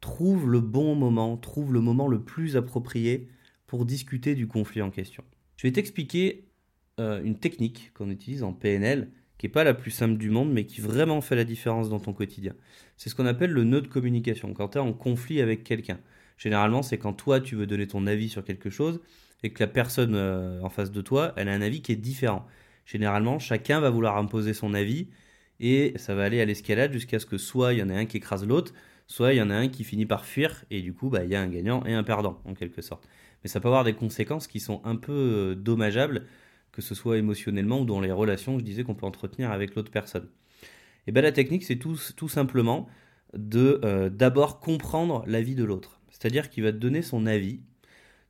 Trouve 0.00 0.50
le 0.50 0.60
bon 0.60 0.94
moment, 0.94 1.36
trouve 1.36 1.72
le 1.72 1.80
moment 1.80 2.06
le 2.06 2.22
plus 2.22 2.56
approprié 2.56 3.28
pour 3.66 3.86
discuter 3.86 4.34
du 4.34 4.46
conflit 4.46 4.82
en 4.82 4.90
question. 4.90 5.24
Je 5.56 5.66
vais 5.66 5.72
t'expliquer 5.72 6.44
euh, 7.00 7.22
une 7.22 7.38
technique 7.38 7.92
qu'on 7.94 8.10
utilise 8.10 8.42
en 8.42 8.52
PNL 8.52 9.10
qui 9.38 9.46
n'est 9.46 9.52
pas 9.52 9.64
la 9.64 9.74
plus 9.74 9.90
simple 9.90 10.16
du 10.16 10.30
monde, 10.30 10.52
mais 10.52 10.64
qui 10.64 10.80
vraiment 10.80 11.20
fait 11.20 11.36
la 11.36 11.44
différence 11.44 11.88
dans 11.88 12.00
ton 12.00 12.12
quotidien. 12.12 12.54
C'est 12.96 13.10
ce 13.10 13.14
qu'on 13.14 13.26
appelle 13.26 13.50
le 13.50 13.64
nœud 13.64 13.82
de 13.82 13.86
communication. 13.86 14.52
Quand 14.54 14.68
tu 14.68 14.78
es 14.78 14.80
en 14.80 14.92
conflit 14.92 15.40
avec 15.40 15.62
quelqu'un, 15.62 16.00
généralement, 16.38 16.82
c'est 16.82 16.98
quand 16.98 17.12
toi, 17.12 17.40
tu 17.40 17.54
veux 17.54 17.66
donner 17.66 17.86
ton 17.86 18.06
avis 18.06 18.28
sur 18.28 18.44
quelque 18.44 18.70
chose 18.70 19.00
et 19.42 19.50
que 19.50 19.62
la 19.62 19.66
personne 19.66 20.14
euh, 20.14 20.60
en 20.62 20.70
face 20.70 20.90
de 20.90 21.00
toi, 21.00 21.32
elle 21.36 21.48
a 21.48 21.52
un 21.52 21.62
avis 21.62 21.82
qui 21.82 21.92
est 21.92 21.96
différent. 21.96 22.46
Généralement, 22.84 23.38
chacun 23.38 23.80
va 23.80 23.90
vouloir 23.90 24.16
imposer 24.16 24.54
son 24.54 24.74
avis 24.74 25.08
et 25.60 25.94
ça 25.96 26.14
va 26.14 26.24
aller 26.24 26.40
à 26.40 26.44
l'escalade 26.44 26.92
jusqu'à 26.92 27.18
ce 27.18 27.26
que 27.26 27.38
soit 27.38 27.72
il 27.72 27.80
y 27.80 27.82
en 27.82 27.88
ait 27.88 27.96
un 27.96 28.06
qui 28.06 28.18
écrase 28.18 28.46
l'autre, 28.46 28.72
soit 29.06 29.32
il 29.32 29.36
y 29.36 29.42
en 29.42 29.50
a 29.50 29.54
un 29.54 29.68
qui 29.68 29.84
finit 29.84 30.06
par 30.06 30.24
fuir 30.24 30.64
et 30.70 30.82
du 30.82 30.92
coup, 30.92 31.08
bah, 31.08 31.24
il 31.24 31.30
y 31.30 31.34
a 31.34 31.40
un 31.40 31.48
gagnant 31.48 31.84
et 31.84 31.94
un 31.94 32.02
perdant 32.02 32.40
en 32.44 32.54
quelque 32.54 32.82
sorte. 32.82 33.08
Mais 33.42 33.48
ça 33.48 33.60
peut 33.60 33.68
avoir 33.68 33.84
des 33.84 33.94
conséquences 33.94 34.46
qui 34.46 34.60
sont 34.60 34.80
un 34.84 34.96
peu 34.96 35.12
euh, 35.12 35.54
dommageables, 35.54 36.26
que 36.72 36.82
ce 36.82 36.94
soit 36.94 37.18
émotionnellement 37.18 37.80
ou 37.80 37.84
dans 37.84 38.00
les 38.00 38.12
relations, 38.12 38.58
je 38.58 38.64
disais, 38.64 38.84
qu'on 38.84 38.94
peut 38.94 39.06
entretenir 39.06 39.50
avec 39.50 39.74
l'autre 39.74 39.90
personne. 39.90 40.28
Et 41.06 41.12
bien 41.12 41.22
la 41.22 41.32
technique, 41.32 41.64
c'est 41.64 41.76
tout, 41.76 41.98
tout, 42.16 42.28
simplement 42.28 42.88
de 43.34 43.80
euh, 43.84 44.10
d'abord 44.10 44.60
comprendre 44.60 45.24
l'avis 45.26 45.54
de 45.54 45.64
l'autre. 45.64 46.00
C'est-à-dire 46.10 46.50
qu'il 46.50 46.64
va 46.64 46.72
te 46.72 46.78
donner 46.78 47.02
son 47.02 47.26
avis, 47.26 47.60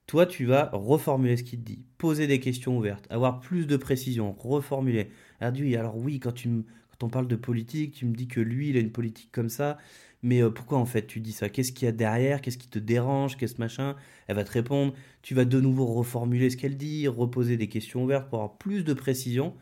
toi, 0.06 0.26
tu 0.26 0.44
vas 0.44 0.70
reformuler 0.72 1.36
ce 1.36 1.42
qu'il 1.42 1.60
te 1.60 1.64
dit, 1.64 1.84
poser 1.98 2.26
des 2.26 2.38
questions 2.38 2.78
ouvertes, 2.78 3.06
avoir 3.10 3.40
plus 3.40 3.66
de 3.66 3.76
précision, 3.76 4.32
reformuler. 4.32 5.10
Alors, 5.40 5.60
alors 5.78 5.96
oui, 5.96 6.20
quand, 6.20 6.32
tu 6.32 6.48
quand 6.48 7.06
on 7.06 7.08
parle 7.08 7.26
de 7.26 7.36
politique, 7.36 7.94
tu 7.94 8.06
me 8.06 8.14
dis 8.14 8.28
que 8.28 8.40
lui, 8.40 8.70
il 8.70 8.76
a 8.76 8.80
une 8.80 8.92
politique 8.92 9.30
comme 9.32 9.48
ça, 9.48 9.78
mais 10.22 10.42
euh, 10.42 10.50
pourquoi 10.50 10.78
en 10.78 10.86
fait 10.86 11.06
tu 11.06 11.20
dis 11.20 11.32
ça? 11.32 11.48
Qu'est-ce 11.48 11.72
qu'il 11.72 11.86
y 11.86 11.88
a 11.88 11.92
derrière? 11.92 12.40
Qu'est-ce 12.40 12.58
qui 12.58 12.68
te 12.68 12.78
dérange? 12.78 13.36
Qu'est-ce 13.36 13.60
machin? 13.60 13.96
Elle 14.28 14.36
va 14.36 14.44
te 14.44 14.52
répondre. 14.52 14.94
Tu 15.22 15.34
vas 15.34 15.44
de 15.44 15.60
nouveau 15.60 15.86
reformuler 15.86 16.50
ce 16.50 16.56
qu'elle 16.56 16.76
dit, 16.76 17.08
reposer 17.08 17.56
des 17.56 17.68
questions 17.68 18.04
ouvertes 18.04 18.28
pour 18.28 18.38
avoir 18.38 18.58
plus 18.58 18.84
de 18.84 18.94
précision, 18.94 19.54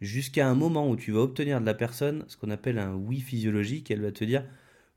jusqu'à 0.00 0.48
un 0.48 0.54
moment 0.54 0.88
où 0.88 0.96
tu 0.96 1.12
vas 1.12 1.20
obtenir 1.20 1.60
de 1.60 1.66
la 1.66 1.74
personne 1.74 2.24
ce 2.28 2.36
qu'on 2.36 2.50
appelle 2.50 2.78
un 2.78 2.94
oui 2.94 3.20
physiologique. 3.20 3.90
Elle 3.90 4.02
va 4.02 4.12
te 4.12 4.24
dire 4.24 4.44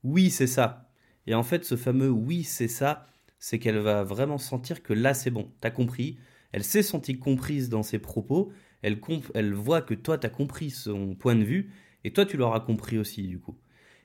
oui, 0.04 0.30
c'est 0.30 0.48
ça. 0.48 0.90
Et 1.28 1.36
en 1.36 1.44
fait, 1.44 1.66
ce 1.66 1.76
fameux 1.76 2.10
oui, 2.10 2.44
c'est 2.44 2.68
ça, 2.68 3.08
c'est 3.41 3.58
qu'elle 3.58 3.80
va 3.80 4.04
vraiment 4.04 4.38
sentir 4.38 4.84
que 4.84 4.93
là 4.93 5.13
c'est 5.15 5.32
bon, 5.32 5.51
t'as 5.60 5.71
compris, 5.71 6.17
elle 6.54 6.63
s'est 6.63 6.84
sentie 6.84 7.17
comprise 7.17 7.69
dans 7.69 7.82
ses 7.84 7.97
propos, 7.97 8.54
elle, 8.84 9.01
elle 9.34 9.54
voit 9.54 9.82
que 9.82 9.95
toi 9.95 10.17
t'as 10.19 10.30
compris 10.30 10.69
son 10.69 11.15
point 11.15 11.36
de 11.36 11.43
vue, 11.43 11.71
et 12.04 12.13
toi 12.13 12.23
tu 12.23 12.38
l'auras 12.38 12.60
compris 12.62 12.99
aussi 12.99 13.27
du 13.27 13.39
coup. 13.39 13.58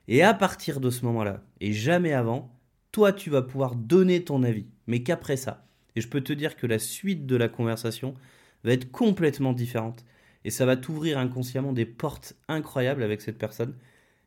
Et 0.07 0.23
à 0.23 0.33
partir 0.33 0.81
de 0.81 0.89
ce 0.89 1.05
moment-là, 1.05 1.43
et 1.61 1.71
jamais 1.71 2.13
avant, 2.13 2.51
toi 2.91 3.13
tu 3.13 3.29
vas 3.29 3.43
pouvoir 3.43 3.75
donner 3.75 4.23
ton 4.23 4.41
avis, 4.41 4.65
mais 4.87 5.03
qu'après 5.03 5.37
ça. 5.37 5.67
Et 5.95 6.01
je 6.01 6.07
peux 6.07 6.21
te 6.21 6.33
dire 6.33 6.55
que 6.55 6.65
la 6.65 6.79
suite 6.79 7.27
de 7.27 7.35
la 7.35 7.47
conversation 7.47 8.15
va 8.63 8.71
être 8.71 8.91
complètement 8.91 9.53
différente, 9.53 10.03
et 10.45 10.49
ça 10.49 10.65
va 10.65 10.77
t'ouvrir 10.77 11.19
inconsciemment 11.19 11.73
des 11.73 11.85
portes 11.85 12.35
incroyables 12.47 13.03
avec 13.03 13.21
cette 13.21 13.37
personne, 13.37 13.75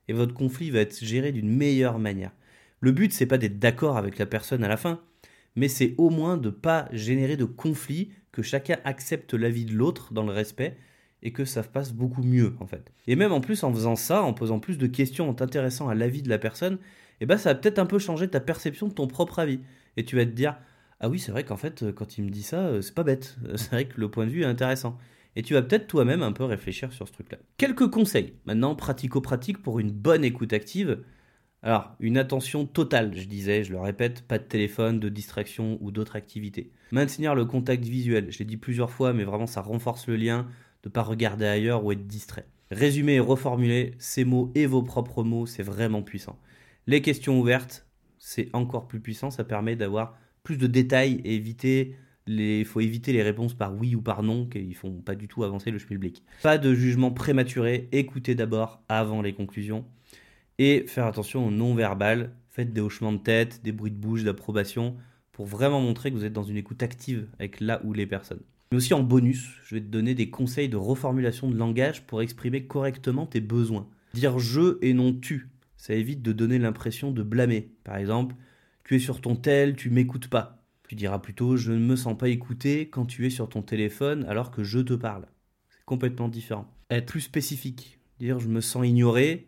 et 0.07 0.13
votre 0.13 0.35
conflit 0.35 0.71
va 0.71 0.79
être 0.79 1.05
géré 1.05 1.33
d'une 1.33 1.51
meilleure 1.51 1.99
manière. 1.99 2.33
Le 2.81 2.93
but, 2.93 3.13
c'est 3.13 3.27
pas 3.27 3.39
d'être 3.39 3.59
d'accord 3.59 3.97
avec 3.97 4.19
la 4.19 4.27
personne 4.27 4.65
à 4.65 4.69
la 4.69 4.77
fin, 4.77 5.01
mais 5.55 5.69
c'est 5.69 5.95
au 5.99 6.11
moins 6.11 6.37
de 6.37 6.51
pas 6.51 6.89
générer 6.93 7.37
de 7.37 7.45
conflit, 7.45 8.11
que 8.33 8.43
chacun 8.43 8.77
accepte 8.85 9.35
l'avis 9.35 9.65
de 9.65 9.75
l'autre 9.75 10.13
dans 10.13 10.23
le 10.25 10.33
respect 10.33 10.77
et 11.23 11.33
que 11.33 11.45
ça 11.45 11.63
passe 11.63 11.93
beaucoup 11.93 12.23
mieux 12.23 12.55
en 12.61 12.67
fait. 12.67 12.93
Et 13.07 13.17
même 13.17 13.33
en 13.33 13.41
plus 13.41 13.63
en 13.65 13.73
faisant 13.73 13.97
ça, 13.97 14.23
en 14.23 14.33
posant 14.33 14.61
plus 14.61 14.79
de 14.79 14.87
questions, 14.87 15.29
en 15.29 15.35
t'intéressant 15.35 15.89
à 15.89 15.95
l'avis 15.95 16.23
de 16.23 16.29
la 16.29 16.39
personne, 16.39 16.79
eh 17.21 17.27
ben 17.27 17.37
ça 17.37 17.53
va 17.53 17.59
peut-être 17.59 17.79
un 17.79 17.87
peu 17.87 17.99
changer 17.99 18.29
ta 18.29 18.41
perception 18.41 18.89
de 18.89 18.95
ton 18.95 19.07
propre 19.07 19.39
avis. 19.39 19.61
Et 19.97 20.05
tu 20.05 20.17
vas 20.17 20.25
te 20.25 20.31
dire 20.31 20.57
ah 21.01 21.09
oui 21.09 21.19
c'est 21.19 21.33
vrai 21.33 21.45
qu'en 21.45 21.57
fait 21.57 21.93
quand 21.93 22.19
il 22.19 22.25
me 22.25 22.31
dit 22.31 22.43
ça 22.43 22.61
euh, 22.61 22.81
c'est 22.81 22.95
pas 22.95 23.03
bête, 23.03 23.37
c'est 23.57 23.71
vrai 23.71 23.85
que 23.87 24.01
le 24.01 24.11
point 24.11 24.27
de 24.27 24.31
vue 24.31 24.43
est 24.43 24.47
intéressant. 24.47 24.97
Et 25.37 25.43
tu 25.43 25.55
vas 25.55 25.63
peut-être 25.63 25.87
toi-même 25.87 26.23
un 26.23 26.33
peu 26.33 26.45
réfléchir 26.45 26.93
sur 26.93 27.07
ce 27.07 27.13
truc-là. 27.13 27.39
Quelques 27.57 27.89
conseils 27.89 28.35
maintenant 28.47 28.75
pratico-pratiques 28.75 29.63
pour 29.63 29.79
une 29.79 29.93
bonne 29.93 30.25
écoute 30.25 30.53
active. 30.53 31.03
Alors, 31.63 31.95
une 32.01 32.17
attention 32.17 32.65
totale, 32.65 33.13
je 33.15 33.27
disais, 33.27 33.65
je 33.65 33.73
le 33.73 33.81
répète, 33.81 34.23
pas 34.23 34.39
de 34.39 34.45
téléphone, 34.45 34.99
de 34.99 35.11
distraction 35.11 35.77
ou 35.83 35.91
d'autres 35.91 36.17
activités. 36.17 36.71
Maintenir 36.91 37.35
le 37.35 37.45
contact 37.45 37.85
visuel, 37.85 38.31
je 38.31 38.39
l'ai 38.39 38.47
dit 38.47 38.57
plusieurs 38.57 38.91
fois, 38.91 39.13
mais 39.13 39.25
vraiment 39.25 39.47
ça 39.47 39.61
renforce 39.61 40.07
le 40.07 40.17
lien 40.17 40.49
de 40.83 40.89
ne 40.89 40.93
pas 40.93 41.03
regarder 41.03 41.45
ailleurs 41.45 41.85
ou 41.85 41.93
être 41.93 42.07
distrait. 42.07 42.47
Résumer 42.71 43.15
et 43.15 43.21
reformuler 43.21 43.95
ces 43.99 44.25
mots 44.25 44.51
et 44.55 44.65
vos 44.65 44.83
propres 44.83 45.23
mots, 45.23 45.45
c'est 45.45 45.63
vraiment 45.63 46.03
puissant. 46.03 46.39
Les 46.87 47.03
questions 47.03 47.39
ouvertes, 47.39 47.87
c'est 48.17 48.49
encore 48.55 48.89
plus 48.89 49.01
puissant, 49.01 49.31
ça 49.31 49.45
permet 49.45 49.77
d'avoir 49.77 50.17
plus 50.43 50.57
de 50.57 50.67
détails 50.67 51.21
et 51.25 51.35
éviter 51.35 51.95
il 52.27 52.65
faut 52.65 52.81
éviter 52.81 53.13
les 53.13 53.23
réponses 53.23 53.55
par 53.55 53.75
oui 53.75 53.95
ou 53.95 54.03
par 54.03 54.23
non, 54.23 54.47
qui 54.47 54.73
font 54.75 54.93
pas 54.93 55.15
du 55.15 55.27
tout 55.27 55.43
avancer 55.43 55.71
le 55.71 55.79
schmilblick. 55.79 56.23
Pas 56.43 56.59
de 56.59 56.75
jugement 56.75 57.11
prématuré, 57.11 57.89
écoutez 57.93 58.35
d'abord 58.35 58.83
avant 58.89 59.23
les 59.23 59.33
conclusions. 59.33 59.85
Et 60.63 60.85
faire 60.87 61.07
attention 61.07 61.47
au 61.47 61.51
non-verbal. 61.51 62.33
Faites 62.51 62.75
des 62.75 62.83
hochements 62.83 63.15
de 63.15 63.19
tête, 63.19 63.63
des 63.65 63.73
bruits 63.73 63.91
de 63.91 63.97
bouche, 63.97 64.25
d'approbation, 64.25 64.95
pour 65.33 65.47
vraiment 65.47 65.81
montrer 65.81 66.11
que 66.11 66.17
vous 66.17 66.27
êtes 66.27 66.35
dans 66.35 66.43
une 66.45 66.59
écoute 66.59 66.83
active 66.83 67.29
avec 67.39 67.61
là 67.61 67.81
ou 67.83 67.95
les 67.95 68.07
personnes. 68.07 68.43
Mais 68.71 68.77
aussi 68.77 68.93
en 68.93 69.03
bonus, 69.03 69.57
je 69.65 69.77
vais 69.77 69.81
te 69.81 69.87
donner 69.87 70.15
des 70.15 70.29
conseils 70.29 70.69
de 70.69 70.77
reformulation 70.77 71.49
de 71.49 71.57
langage 71.57 72.03
pour 72.07 72.21
exprimer 72.21 72.67
correctement 72.67 73.25
tes 73.25 73.41
besoins. 73.41 73.89
Dire 74.13 74.39
je 74.39 74.77
et 74.83 74.93
non 74.93 75.15
tu, 75.15 75.49
ça 75.79 75.95
évite 75.95 76.21
de 76.21 76.33
donner 76.33 76.59
l'impression 76.59 77.11
de 77.11 77.23
blâmer. 77.23 77.71
Par 77.83 77.97
exemple, 77.97 78.35
tu 78.85 78.97
es 78.97 78.99
sur 78.99 79.23
ton 79.23 79.37
tel, 79.37 79.77
tu 79.77 79.89
m'écoutes 79.89 80.29
pas. 80.29 80.63
Tu 80.87 80.95
diras 80.95 81.21
plutôt 81.21 81.57
je 81.57 81.73
ne 81.73 81.79
me 81.79 81.97
sens 81.97 82.19
pas 82.19 82.29
écouté 82.29 82.91
quand 82.91 83.07
tu 83.07 83.25
es 83.25 83.31
sur 83.31 83.49
ton 83.49 83.63
téléphone 83.63 84.27
alors 84.29 84.51
que 84.51 84.63
je 84.63 84.81
te 84.81 84.93
parle. 84.93 85.25
C'est 85.71 85.87
complètement 85.87 86.29
différent. 86.29 86.71
Être 86.91 87.07
plus 87.07 87.23
spécifique, 87.23 87.99
dire 88.19 88.41
je 88.41 88.49
me 88.49 88.61
sens 88.61 88.87
ignoré, 88.87 89.47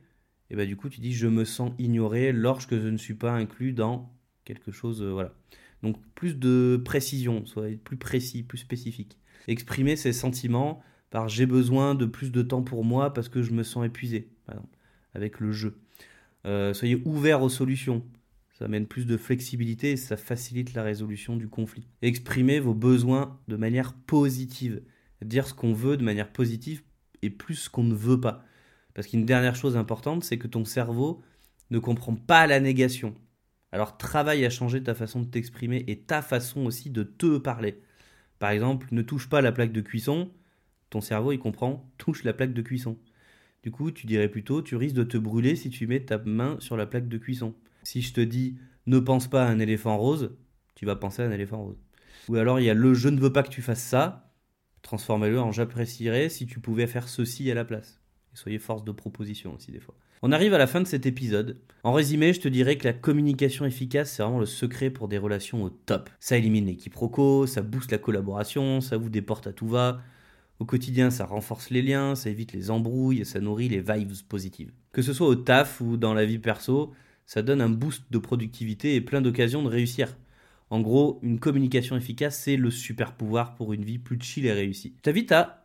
et 0.52 0.56
bah 0.56 0.66
du 0.66 0.76
coup 0.76 0.88
tu 0.88 1.00
dis 1.00 1.12
je 1.12 1.26
me 1.26 1.44
sens 1.44 1.72
ignoré 1.78 2.30
lorsque 2.30 2.78
je 2.78 2.88
ne 2.88 2.98
suis 2.98 3.14
pas 3.14 3.32
inclus 3.32 3.72
dans 3.72 4.14
quelque 4.44 4.70
chose, 4.70 5.02
euh, 5.02 5.10
voilà. 5.10 5.34
Donc 5.82 5.96
plus 6.14 6.36
de 6.36 6.80
précision, 6.84 7.44
soit 7.46 7.68
plus 7.82 7.96
précis, 7.96 8.42
plus 8.42 8.58
spécifique. 8.58 9.18
Exprimer 9.48 9.96
ses 9.96 10.12
sentiments 10.12 10.82
par 11.10 11.28
j'ai 11.28 11.46
besoin 11.46 11.94
de 11.94 12.06
plus 12.06 12.30
de 12.30 12.42
temps 12.42 12.62
pour 12.62 12.84
moi 12.84 13.12
parce 13.12 13.28
que 13.28 13.42
je 13.42 13.52
me 13.52 13.62
sens 13.62 13.84
épuisé, 13.84 14.28
par 14.46 14.56
exemple, 14.56 14.76
avec 15.14 15.40
le 15.40 15.52
jeu. 15.52 15.78
Euh, 16.46 16.72
soyez 16.74 17.02
ouvert 17.04 17.42
aux 17.42 17.48
solutions. 17.48 18.04
Ça 18.58 18.66
amène 18.66 18.86
plus 18.86 19.06
de 19.06 19.16
flexibilité 19.16 19.92
et 19.92 19.96
ça 19.96 20.16
facilite 20.16 20.74
la 20.74 20.82
résolution 20.82 21.36
du 21.36 21.48
conflit. 21.48 21.88
Exprimez 22.02 22.60
vos 22.60 22.74
besoins 22.74 23.40
de 23.48 23.56
manière 23.56 23.94
positive. 23.94 24.82
Dire 25.24 25.46
ce 25.46 25.54
qu'on 25.54 25.72
veut 25.72 25.96
de 25.96 26.04
manière 26.04 26.32
positive 26.32 26.82
et 27.22 27.30
plus 27.30 27.54
ce 27.54 27.70
qu'on 27.70 27.84
ne 27.84 27.94
veut 27.94 28.20
pas. 28.20 28.44
Parce 28.94 29.06
qu'une 29.06 29.24
dernière 29.24 29.56
chose 29.56 29.76
importante, 29.76 30.24
c'est 30.24 30.38
que 30.38 30.46
ton 30.46 30.64
cerveau 30.64 31.22
ne 31.70 31.78
comprend 31.78 32.14
pas 32.14 32.46
la 32.46 32.60
négation. 32.60 33.14
Alors 33.72 33.96
travaille 33.96 34.44
à 34.44 34.50
changer 34.50 34.82
ta 34.82 34.94
façon 34.94 35.20
de 35.20 35.26
t'exprimer 35.26 35.84
et 35.88 35.98
ta 36.00 36.20
façon 36.20 36.66
aussi 36.66 36.90
de 36.90 37.02
te 37.02 37.38
parler. 37.38 37.80
Par 38.38 38.50
exemple, 38.50 38.88
ne 38.90 39.02
touche 39.02 39.28
pas 39.28 39.40
la 39.40 39.52
plaque 39.52 39.72
de 39.72 39.80
cuisson, 39.80 40.30
ton 40.90 41.00
cerveau 41.00 41.32
il 41.32 41.38
comprend 41.38 41.90
touche 41.96 42.22
la 42.24 42.34
plaque 42.34 42.52
de 42.52 42.60
cuisson. 42.60 42.98
Du 43.62 43.70
coup, 43.70 43.90
tu 43.90 44.06
dirais 44.06 44.28
plutôt 44.28 44.60
tu 44.60 44.76
risques 44.76 44.96
de 44.96 45.04
te 45.04 45.16
brûler 45.16 45.56
si 45.56 45.70
tu 45.70 45.86
mets 45.86 46.00
ta 46.00 46.18
main 46.18 46.56
sur 46.60 46.76
la 46.76 46.86
plaque 46.86 47.08
de 47.08 47.16
cuisson. 47.16 47.54
Si 47.84 48.02
je 48.02 48.12
te 48.12 48.20
dis 48.20 48.58
ne 48.86 48.98
pense 48.98 49.28
pas 49.28 49.44
à 49.46 49.48
un 49.48 49.58
éléphant 49.58 49.96
rose, 49.96 50.36
tu 50.74 50.84
vas 50.84 50.96
penser 50.96 51.22
à 51.22 51.26
un 51.26 51.30
éléphant 51.30 51.62
rose. 51.62 51.78
Ou 52.28 52.36
alors 52.36 52.60
il 52.60 52.64
y 52.64 52.70
a 52.70 52.74
le 52.74 52.92
je 52.92 53.08
ne 53.08 53.20
veux 53.20 53.32
pas 53.32 53.42
que 53.42 53.48
tu 53.48 53.62
fasses 53.62 53.82
ça, 53.82 54.34
transformez-le 54.82 55.40
en 55.40 55.52
j'apprécierais 55.52 56.28
si 56.28 56.46
tu 56.46 56.60
pouvais 56.60 56.86
faire 56.86 57.08
ceci 57.08 57.50
à 57.50 57.54
la 57.54 57.64
place. 57.64 58.01
Soyez 58.34 58.58
force 58.58 58.84
de 58.84 58.92
proposition 58.92 59.54
aussi 59.54 59.72
des 59.72 59.80
fois. 59.80 59.94
On 60.22 60.30
arrive 60.30 60.54
à 60.54 60.58
la 60.58 60.68
fin 60.68 60.80
de 60.80 60.86
cet 60.86 61.04
épisode. 61.04 61.58
En 61.82 61.92
résumé, 61.92 62.32
je 62.32 62.40
te 62.40 62.48
dirais 62.48 62.76
que 62.76 62.84
la 62.84 62.92
communication 62.92 63.64
efficace, 63.64 64.12
c'est 64.12 64.22
vraiment 64.22 64.38
le 64.38 64.46
secret 64.46 64.88
pour 64.88 65.08
des 65.08 65.18
relations 65.18 65.64
au 65.64 65.70
top. 65.70 66.10
Ça 66.20 66.38
élimine 66.38 66.66
les 66.66 66.76
quiproquos, 66.76 67.46
ça 67.46 67.60
booste 67.60 67.90
la 67.90 67.98
collaboration, 67.98 68.80
ça 68.80 68.96
vous 68.96 69.08
déporte 69.08 69.48
à 69.48 69.52
tout 69.52 69.66
va. 69.66 70.00
Au 70.60 70.64
quotidien, 70.64 71.10
ça 71.10 71.26
renforce 71.26 71.70
les 71.70 71.82
liens, 71.82 72.14
ça 72.14 72.30
évite 72.30 72.52
les 72.52 72.70
embrouilles 72.70 73.20
et 73.20 73.24
ça 73.24 73.40
nourrit 73.40 73.68
les 73.68 73.80
vibes 73.80 74.12
positives. 74.28 74.70
Que 74.92 75.02
ce 75.02 75.12
soit 75.12 75.26
au 75.26 75.34
taf 75.34 75.80
ou 75.80 75.96
dans 75.96 76.14
la 76.14 76.24
vie 76.24 76.38
perso, 76.38 76.92
ça 77.26 77.42
donne 77.42 77.60
un 77.60 77.68
boost 77.68 78.04
de 78.12 78.18
productivité 78.18 78.94
et 78.94 79.00
plein 79.00 79.22
d'occasions 79.22 79.64
de 79.64 79.68
réussir. 79.68 80.16
En 80.70 80.80
gros, 80.80 81.18
une 81.22 81.40
communication 81.40 81.96
efficace, 81.96 82.38
c'est 82.38 82.56
le 82.56 82.70
super 82.70 83.12
pouvoir 83.14 83.56
pour 83.56 83.72
une 83.72 83.84
vie 83.84 83.98
plus 83.98 84.18
chill 84.20 84.46
et 84.46 84.52
réussie. 84.52 84.94
Je 84.98 85.02
t'invite 85.02 85.32
à 85.32 85.61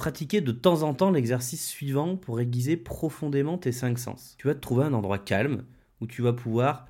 pratiquer 0.00 0.40
de 0.40 0.50
temps 0.50 0.82
en 0.82 0.94
temps 0.94 1.10
l'exercice 1.10 1.68
suivant 1.68 2.16
pour 2.16 2.40
aiguiser 2.40 2.78
profondément 2.78 3.58
tes 3.58 3.70
cinq 3.70 3.98
sens. 3.98 4.34
Tu 4.38 4.46
vas 4.46 4.54
te 4.54 4.60
trouver 4.60 4.84
un 4.84 4.94
endroit 4.94 5.18
calme 5.18 5.66
où 6.00 6.06
tu 6.06 6.22
vas 6.22 6.32
pouvoir 6.32 6.88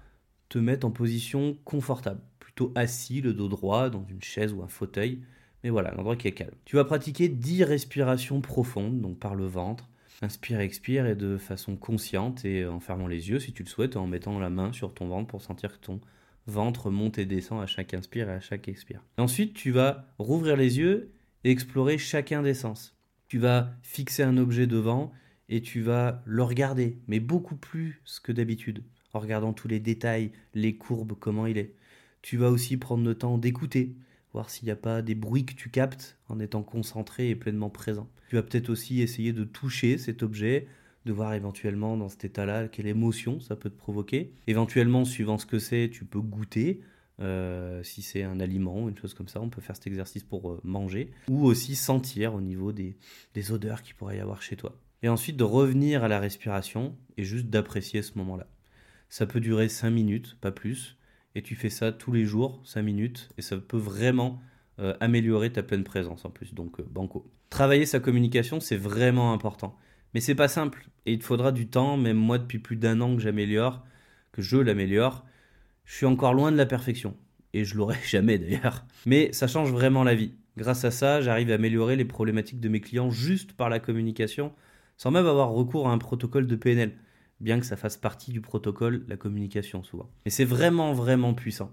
te 0.49 0.59
mettre 0.59 0.87
en 0.87 0.93
position 0.93 1.59
confortable, 1.65 2.21
plutôt 2.39 2.71
assis, 2.77 3.21
le 3.21 3.35
dos 3.35 3.49
droit, 3.49 3.91
dans 3.91 4.05
une 4.09 4.23
chaise 4.23 4.53
ou 4.53 4.63
un 4.63 4.69
fauteuil. 4.69 5.23
Mais 5.65 5.71
voilà, 5.71 5.91
l'endroit 5.91 6.15
qui 6.15 6.29
est 6.29 6.33
calme. 6.33 6.55
Tu 6.65 6.77
vas 6.77 6.85
pratiquer 6.85 7.29
10 7.29 7.65
respirations 7.65 8.41
profondes, 8.41 9.01
donc 9.01 9.19
par 9.19 9.35
le 9.35 9.47
ventre, 9.47 9.91
Inspire, 10.23 10.61
expire 10.61 11.07
et 11.07 11.17
de 11.17 11.37
façon 11.37 11.77
consciente 11.77 12.45
et 12.45 12.65
en 12.65 12.79
fermant 12.79 13.09
les 13.09 13.31
yeux 13.31 13.41
si 13.41 13.53
tu 13.53 13.65
le 13.65 13.69
souhaites, 13.69 13.97
en 13.97 14.07
mettant 14.07 14.39
la 14.39 14.51
main 14.51 14.71
sur 14.73 14.95
ton 14.95 15.09
ventre 15.09 15.27
pour 15.27 15.43
sentir 15.43 15.73
que 15.73 15.85
ton 15.85 16.01
ventre 16.47 16.91
monte 16.91 17.19
et 17.19 17.25
descend 17.25 17.61
à 17.61 17.67
chaque 17.67 17.93
inspire 17.93 18.29
et 18.29 18.35
à 18.35 18.41
chaque 18.41 18.69
expire. 18.69 19.03
ensuite, 19.19 19.55
tu 19.55 19.73
vas 19.73 20.07
rouvrir 20.19 20.57
les 20.57 20.79
yeux 20.79 21.11
et 21.43 21.51
explorer 21.51 21.99
chacun 21.99 22.43
des 22.43 22.55
sens. 22.55 22.95
Tu 23.31 23.39
vas 23.39 23.71
fixer 23.83 24.25
un 24.25 24.37
objet 24.39 24.67
devant 24.67 25.13
et 25.49 25.63
tu 25.63 25.83
vas 25.83 26.21
le 26.27 26.43
regarder, 26.43 26.99
mais 27.07 27.21
beaucoup 27.21 27.55
plus 27.55 28.01
que 28.25 28.33
d'habitude, 28.33 28.83
en 29.13 29.21
regardant 29.21 29.53
tous 29.53 29.69
les 29.69 29.79
détails, 29.79 30.33
les 30.53 30.75
courbes, 30.75 31.13
comment 31.17 31.47
il 31.47 31.57
est. 31.57 31.73
Tu 32.23 32.37
vas 32.37 32.51
aussi 32.51 32.77
prendre 32.77 33.05
le 33.05 33.15
temps 33.15 33.39
d'écouter, 33.39 33.95
voir 34.33 34.51
s'il 34.51 34.65
n'y 34.65 34.73
a 34.73 34.77
pas 34.77 35.01
des 35.01 35.15
bruits 35.15 35.45
que 35.45 35.55
tu 35.55 35.69
captes 35.71 36.19
en 36.29 36.41
étant 36.41 36.65
concentré 36.65 37.31
et 37.31 37.37
pleinement 37.37 37.71
présent. 37.71 38.11
Tu 38.31 38.35
vas 38.35 38.43
peut-être 38.43 38.69
aussi 38.69 39.01
essayer 39.01 39.33
de 39.33 39.45
toucher 39.45 39.97
cet 39.97 40.25
objet, 40.25 40.67
de 41.07 41.13
voir 41.13 41.33
éventuellement 41.33 41.97
dans 41.97 42.09
cet 42.09 42.25
état-là 42.25 42.67
quelle 42.67 42.89
émotion 42.89 43.39
ça 43.39 43.55
peut 43.55 43.71
te 43.71 43.79
provoquer. 43.79 44.33
Éventuellement, 44.49 45.05
suivant 45.05 45.39
ce 45.39 45.47
que 45.47 45.61
c'est, 45.61 45.89
tu 45.93 46.05
peux 46.05 46.21
goûter. 46.21 46.81
Euh, 47.21 47.83
si 47.83 48.03
c'est 48.03 48.23
un 48.23 48.41
aliment 48.41 48.83
ou 48.83 48.89
une 48.89 48.97
chose 48.97 49.15
comme 49.15 49.29
ça, 49.29 49.41
on 49.41 49.51
peut 49.51 49.61
faire 49.61 49.77
cet 49.77 49.87
exercice 49.87 50.25
pour 50.25 50.51
euh, 50.51 50.61
manger. 50.65 51.13
Ou 51.29 51.45
aussi 51.45 51.77
sentir 51.77 52.35
au 52.35 52.41
niveau 52.41 52.73
des, 52.73 52.97
odeurs 53.51 53.83
qu'il 53.83 53.95
pourrait 53.95 54.17
y 54.17 54.21
avoir 54.21 54.43
chez 54.43 54.57
toi. 54.57 54.79
Et 55.03 55.09
ensuite 55.09 55.37
de 55.37 55.45
revenir 55.45 56.05
à 56.05 56.09
la 56.09 56.19
respiration 56.19 56.97
et 57.17 57.25
juste 57.25 57.47
d'apprécier 57.47 58.03
ce 58.03 58.17
moment-là. 58.19 58.47
Ça 59.09 59.27
peut 59.27 59.41
durer 59.41 59.69
5 59.69 59.91
minutes, 59.91 60.37
pas 60.41 60.53
plus 60.53 60.97
et 61.35 61.43
tu 61.43 61.55
fais 61.55 61.71
ça 61.71 61.93
tous 61.93 62.13
les 62.13 62.25
jours, 62.25 62.61
5 62.65 62.83
minutes, 62.83 63.29
et 63.39 63.43
ça 63.43 63.57
peut 63.57 63.77
vraiment 63.77 64.41
euh, 64.79 64.95
améliorer 65.01 65.53
ta 65.53 65.63
pleine 65.63 65.85
présence 65.85 66.25
en 66.25 66.31
plus, 66.31 66.55
donc 66.55 66.81
banco. 66.83 67.31
Travailler 67.51 67.87
sa 67.87 68.01
communication, 68.01 68.61
c'est 68.61 68.77
vraiment 68.77 69.33
important. 69.33 69.77
Mais 70.13 70.21
c'est 70.21 70.35
pas 70.35 70.49
simple, 70.49 70.89
et 71.07 71.13
il 71.13 71.19
te 71.21 71.25
faudra 71.25 71.53
du 71.53 71.69
temps, 71.69 71.97
même 71.97 72.17
moi 72.17 72.39
depuis 72.39 72.59
plus 72.59 72.77
d'un 72.77 73.01
an 73.01 73.15
que 73.15 73.23
j'améliore, 73.23 73.85
que 74.33 74.43
je 74.43 74.57
l'améliore, 74.57 75.25
je 75.85 75.97
suis 75.97 76.07
encore 76.07 76.35
loin 76.35 76.53
de 76.53 76.57
la 76.57 76.67
perfection, 76.67 77.17
et 77.53 77.65
je 77.65 77.77
l'aurai 77.77 77.97
jamais 78.09 78.39
d'ailleurs. 78.39 78.85
Mais 79.07 79.33
ça 79.33 79.47
change 79.47 79.71
vraiment 79.71 80.05
la 80.05 80.15
vie. 80.15 80.33
Grâce 80.57 80.85
à 80.85 80.91
ça, 80.91 81.21
j'arrive 81.21 81.51
à 81.51 81.55
améliorer 81.55 81.97
les 81.97 82.05
problématiques 82.05 82.61
de 82.61 82.69
mes 82.69 82.81
clients 82.81 83.11
juste 83.11 83.53
par 83.53 83.69
la 83.69 83.81
communication, 83.81 84.53
sans 84.97 85.11
même 85.11 85.27
avoir 85.27 85.51
recours 85.51 85.89
à 85.89 85.93
un 85.93 85.99
protocole 85.99 86.47
de 86.47 86.57
PNL 86.57 86.93
bien 87.41 87.59
que 87.59 87.67
ça 87.67 87.77
fasse 87.77 87.97
partie 87.97 88.33
du 88.33 88.41
protocole, 88.41 89.05
la 89.09 89.17
communication 89.17 89.83
souvent. 89.83 90.11
Mais 90.25 90.31
c'est 90.31 90.45
vraiment, 90.45 90.93
vraiment 90.93 91.35
puissant. 91.35 91.73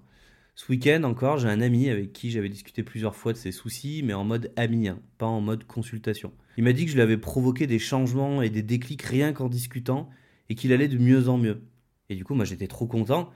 Ce 0.55 0.71
week-end 0.71 1.03
encore, 1.03 1.37
j'ai 1.37 1.49
un 1.49 1.61
ami 1.61 1.89
avec 1.89 2.13
qui 2.13 2.31
j'avais 2.31 2.49
discuté 2.49 2.81
plusieurs 2.81 3.15
fois 3.15 3.31
de 3.31 3.37
ses 3.37 3.51
soucis, 3.51 4.01
mais 4.03 4.13
en 4.13 4.23
mode 4.23 4.51
ami, 4.55 4.87
hein, 4.87 4.99
pas 5.19 5.27
en 5.27 5.39
mode 5.39 5.65
consultation. 5.65 6.31
Il 6.57 6.63
m'a 6.63 6.73
dit 6.73 6.85
que 6.85 6.91
je 6.91 6.95
lui 6.95 7.03
avais 7.03 7.17
provoqué 7.17 7.67
des 7.67 7.77
changements 7.77 8.41
et 8.41 8.49
des 8.49 8.63
déclics 8.63 9.03
rien 9.03 9.33
qu'en 9.33 9.49
discutant, 9.49 10.09
et 10.49 10.55
qu'il 10.55 10.73
allait 10.73 10.87
de 10.87 10.97
mieux 10.97 11.29
en 11.29 11.37
mieux. 11.37 11.61
Et 12.09 12.15
du 12.15 12.23
coup, 12.23 12.33
moi 12.33 12.45
j'étais 12.45 12.67
trop 12.67 12.87
content, 12.87 13.29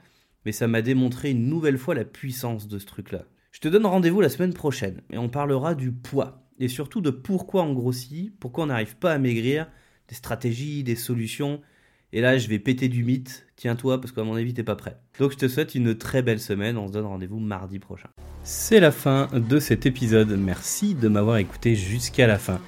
mais 0.44 0.52
ça 0.52 0.68
m'a 0.68 0.82
démontré 0.82 1.30
une 1.30 1.48
nouvelle 1.48 1.78
fois 1.78 1.94
la 1.94 2.04
puissance 2.04 2.68
de 2.68 2.78
ce 2.78 2.86
truc-là. 2.86 3.24
Je 3.50 3.60
te 3.60 3.68
donne 3.68 3.86
rendez-vous 3.86 4.20
la 4.20 4.28
semaine 4.28 4.54
prochaine, 4.54 5.02
et 5.10 5.18
on 5.18 5.28
parlera 5.28 5.74
du 5.74 5.92
poids, 5.92 6.46
et 6.58 6.68
surtout 6.68 7.00
de 7.00 7.10
pourquoi 7.10 7.62
on 7.64 7.74
grossit, 7.74 8.32
pourquoi 8.38 8.64
on 8.64 8.68
n'arrive 8.68 8.96
pas 8.96 9.12
à 9.12 9.18
maigrir, 9.18 9.66
des 10.08 10.14
stratégies, 10.14 10.84
des 10.84 10.96
solutions, 10.96 11.60
et 12.14 12.20
là, 12.20 12.36
je 12.36 12.46
vais 12.48 12.58
péter 12.58 12.88
du 12.88 13.04
mythe. 13.04 13.46
Tiens-toi, 13.56 13.98
parce 13.98 14.12
qu'à 14.12 14.22
mon 14.22 14.34
avis, 14.34 14.52
t'es 14.52 14.62
pas 14.62 14.76
prêt. 14.76 14.98
Donc, 15.18 15.32
je 15.32 15.38
te 15.38 15.48
souhaite 15.48 15.74
une 15.74 15.96
très 15.96 16.20
belle 16.20 16.40
semaine. 16.40 16.76
On 16.76 16.86
se 16.86 16.92
donne 16.92 17.06
rendez-vous 17.06 17.38
mardi 17.38 17.78
prochain. 17.78 18.10
C'est 18.42 18.80
la 18.80 18.92
fin 18.92 19.28
de 19.32 19.58
cet 19.58 19.86
épisode. 19.86 20.30
Merci 20.38 20.94
de 20.94 21.08
m'avoir 21.08 21.38
écouté 21.38 21.74
jusqu'à 21.74 22.26
la 22.26 22.38
fin. 22.38 22.60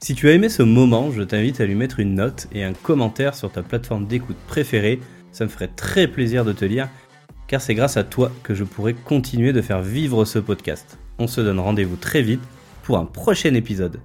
Si 0.00 0.14
tu 0.14 0.28
as 0.28 0.32
aimé 0.32 0.48
ce 0.48 0.62
moment, 0.62 1.10
je 1.10 1.22
t'invite 1.22 1.60
à 1.60 1.66
lui 1.66 1.74
mettre 1.74 2.00
une 2.00 2.14
note 2.14 2.46
et 2.52 2.64
un 2.64 2.72
commentaire 2.72 3.34
sur 3.34 3.52
ta 3.52 3.62
plateforme 3.62 4.06
d'écoute 4.06 4.38
préférée. 4.46 5.00
Ça 5.32 5.44
me 5.44 5.50
ferait 5.50 5.68
très 5.68 6.08
plaisir 6.08 6.46
de 6.46 6.52
te 6.52 6.64
lire, 6.64 6.88
car 7.48 7.60
c'est 7.60 7.74
grâce 7.74 7.96
à 7.96 8.04
toi 8.04 8.30
que 8.44 8.54
je 8.54 8.62
pourrai 8.62 8.94
continuer 8.94 9.52
de 9.52 9.62
faire 9.62 9.82
vivre 9.82 10.24
ce 10.24 10.38
podcast. 10.38 10.98
On 11.18 11.26
se 11.26 11.40
donne 11.40 11.58
rendez-vous 11.58 11.96
très 11.96 12.22
vite 12.22 12.42
pour 12.84 12.98
un 12.98 13.06
prochain 13.06 13.54
épisode. 13.54 14.00